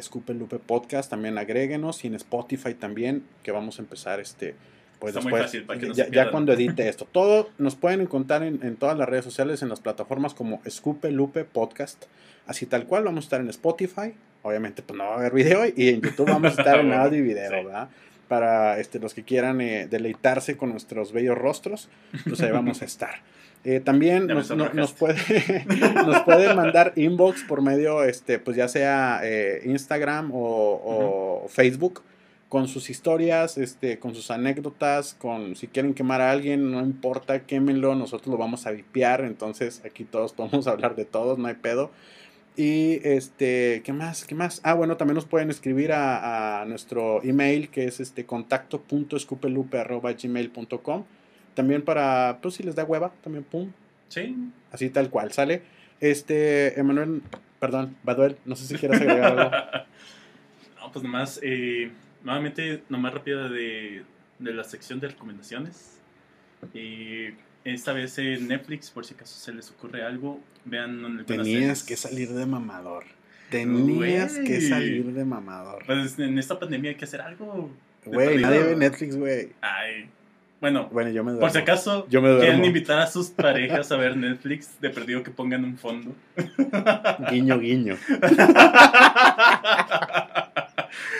[0.66, 1.11] Podcast.
[1.11, 4.55] También agréguenos y en Spotify también, que vamos a empezar este.
[4.99, 7.07] Pues Está muy después, fácil, para que no ya, cuando edite esto.
[7.11, 11.11] Todo nos pueden encontrar en, en todas las redes sociales, en las plataformas como Escupe
[11.11, 12.05] Lupe Podcast.
[12.47, 14.14] Así tal cual, vamos a estar en Spotify.
[14.43, 17.18] Obviamente, pues no va a haber video y en YouTube vamos a estar en audio
[17.18, 17.57] y video, Sí.
[17.57, 17.89] ¿verdad?
[18.28, 21.89] para este, los que quieran eh, deleitarse con nuestros bellos rostros,
[22.26, 23.16] pues ahí vamos a estar.
[23.64, 24.76] Eh, también nos, no- sonrojaste.
[24.76, 25.16] nos puede,
[26.06, 32.02] nos pueden mandar inbox por medio, este, pues ya sea eh, Instagram o, o Facebook,
[32.50, 37.40] con sus historias, este, con sus anécdotas, con si quieren quemar a alguien, no importa,
[37.46, 41.54] quémenlo, nosotros lo vamos a vipiar, entonces aquí todos podemos hablar de todos, no hay
[41.54, 41.90] pedo.
[42.56, 44.24] Y este, ¿qué más?
[44.26, 44.60] ¿Qué más?
[44.62, 51.04] Ah, bueno, también nos pueden escribir a, a nuestro email que es este contacto.escupelupe.gmail.com
[51.55, 53.70] También para, pues si les da hueva, también pum,
[54.09, 54.36] Sí,
[54.70, 55.62] así tal cual, ¿sale?
[56.00, 57.22] Este, Emanuel,
[57.59, 59.50] perdón, Baduel, no sé si quieres agregar algo.
[60.80, 61.90] No, pues nomás, eh,
[62.22, 64.02] nuevamente, nomás rápida de,
[64.38, 65.98] de la sección de recomendaciones.
[66.74, 67.28] Y
[67.64, 72.28] esta vez en Netflix, por si acaso se les ocurre algo, vean Tenías que salir
[72.28, 73.05] de mamador.
[73.50, 75.84] Tenías que salir de mamador.
[75.86, 77.70] Pues en esta pandemia hay que hacer algo.
[78.05, 79.52] Güey, nadie ve Netflix, güey.
[79.62, 80.11] Ay,
[80.64, 81.40] bueno, Bueno, yo me duermo.
[81.46, 85.22] por si acaso Yo me quieren invitar a sus parejas a ver Netflix, de perdido
[85.22, 86.14] que pongan un fondo.
[87.30, 87.96] Guiño, guiño.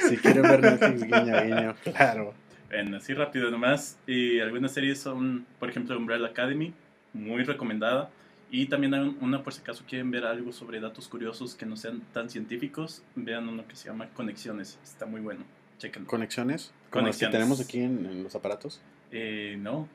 [0.09, 1.75] Si quieren ver Netflix, guiño, guiño.
[1.83, 2.35] Claro.
[2.69, 3.99] Bueno, así rápido nomás.
[4.07, 6.73] Y algunas series son, por ejemplo, Umbrella Academy,
[7.13, 8.11] muy recomendada.
[8.51, 11.67] Y también hay un- una, por si acaso quieren ver algo sobre datos curiosos que
[11.67, 14.79] no sean tan científicos, vean uno que se llama Conexiones.
[14.85, 15.45] Está muy bueno.
[15.79, 16.09] Chequenlo.
[16.09, 16.73] ¿Conexiones?
[16.91, 17.33] Como las que Conexiones.
[17.33, 18.81] tenemos aquí en, en los aparatos.
[19.17, 19.89] Eh, no,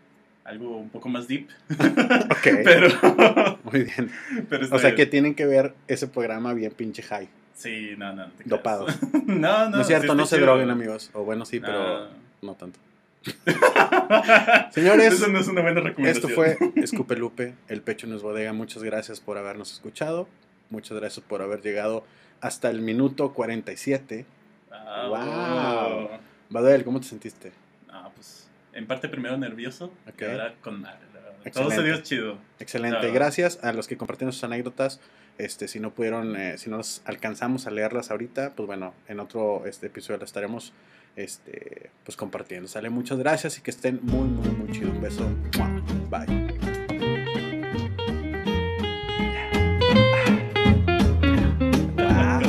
[0.45, 1.49] algo un poco más deep.
[2.31, 2.47] Ok.
[2.63, 2.87] pero,
[3.63, 4.09] Muy bien.
[4.49, 7.27] pero O sea que tienen que ver ese programa bien pinche high.
[7.53, 8.27] Sí, no, no.
[8.27, 8.43] no te.
[8.45, 8.97] Dopados.
[9.25, 9.69] no, no.
[9.71, 10.47] No, es cierto, sí no se chido.
[10.47, 11.09] droguen, amigos.
[11.13, 12.07] O bueno, sí, pero
[12.41, 12.55] No.
[12.55, 12.79] tanto.
[14.71, 16.25] Señores, Eso no es una buena recomendación.
[16.25, 18.53] Esto fue Escupe Lupe, El Pecho no es bodega.
[18.53, 20.27] Muchas gracias por habernos escuchado.
[20.69, 22.05] Muchas gracias por haber llegado
[22.41, 24.25] hasta el minuto 47.
[24.71, 25.99] Ah, Wow.
[26.09, 26.19] wow.
[26.49, 27.51] Baduel, ¿cómo te sentiste?
[27.89, 28.47] Ah, pues
[28.79, 30.35] en parte primero nervioso, okay.
[30.35, 31.09] y con madre.
[31.53, 32.37] Todo se dio chido.
[32.59, 33.11] Excelente.
[33.11, 34.99] Gracias a los que compartieron sus anécdotas.
[35.37, 39.21] Este, si no pudieron, eh, si no nos alcanzamos a leerlas ahorita, pues bueno, en
[39.21, 40.73] otro este, episodio las estaremos
[41.15, 42.67] este, pues compartiendo.
[42.67, 44.91] Sale, muchas gracias y que estén muy, muy, muy chido.
[44.91, 45.29] Un beso.
[46.09, 46.57] Bye.
[51.97, 52.41] Ah,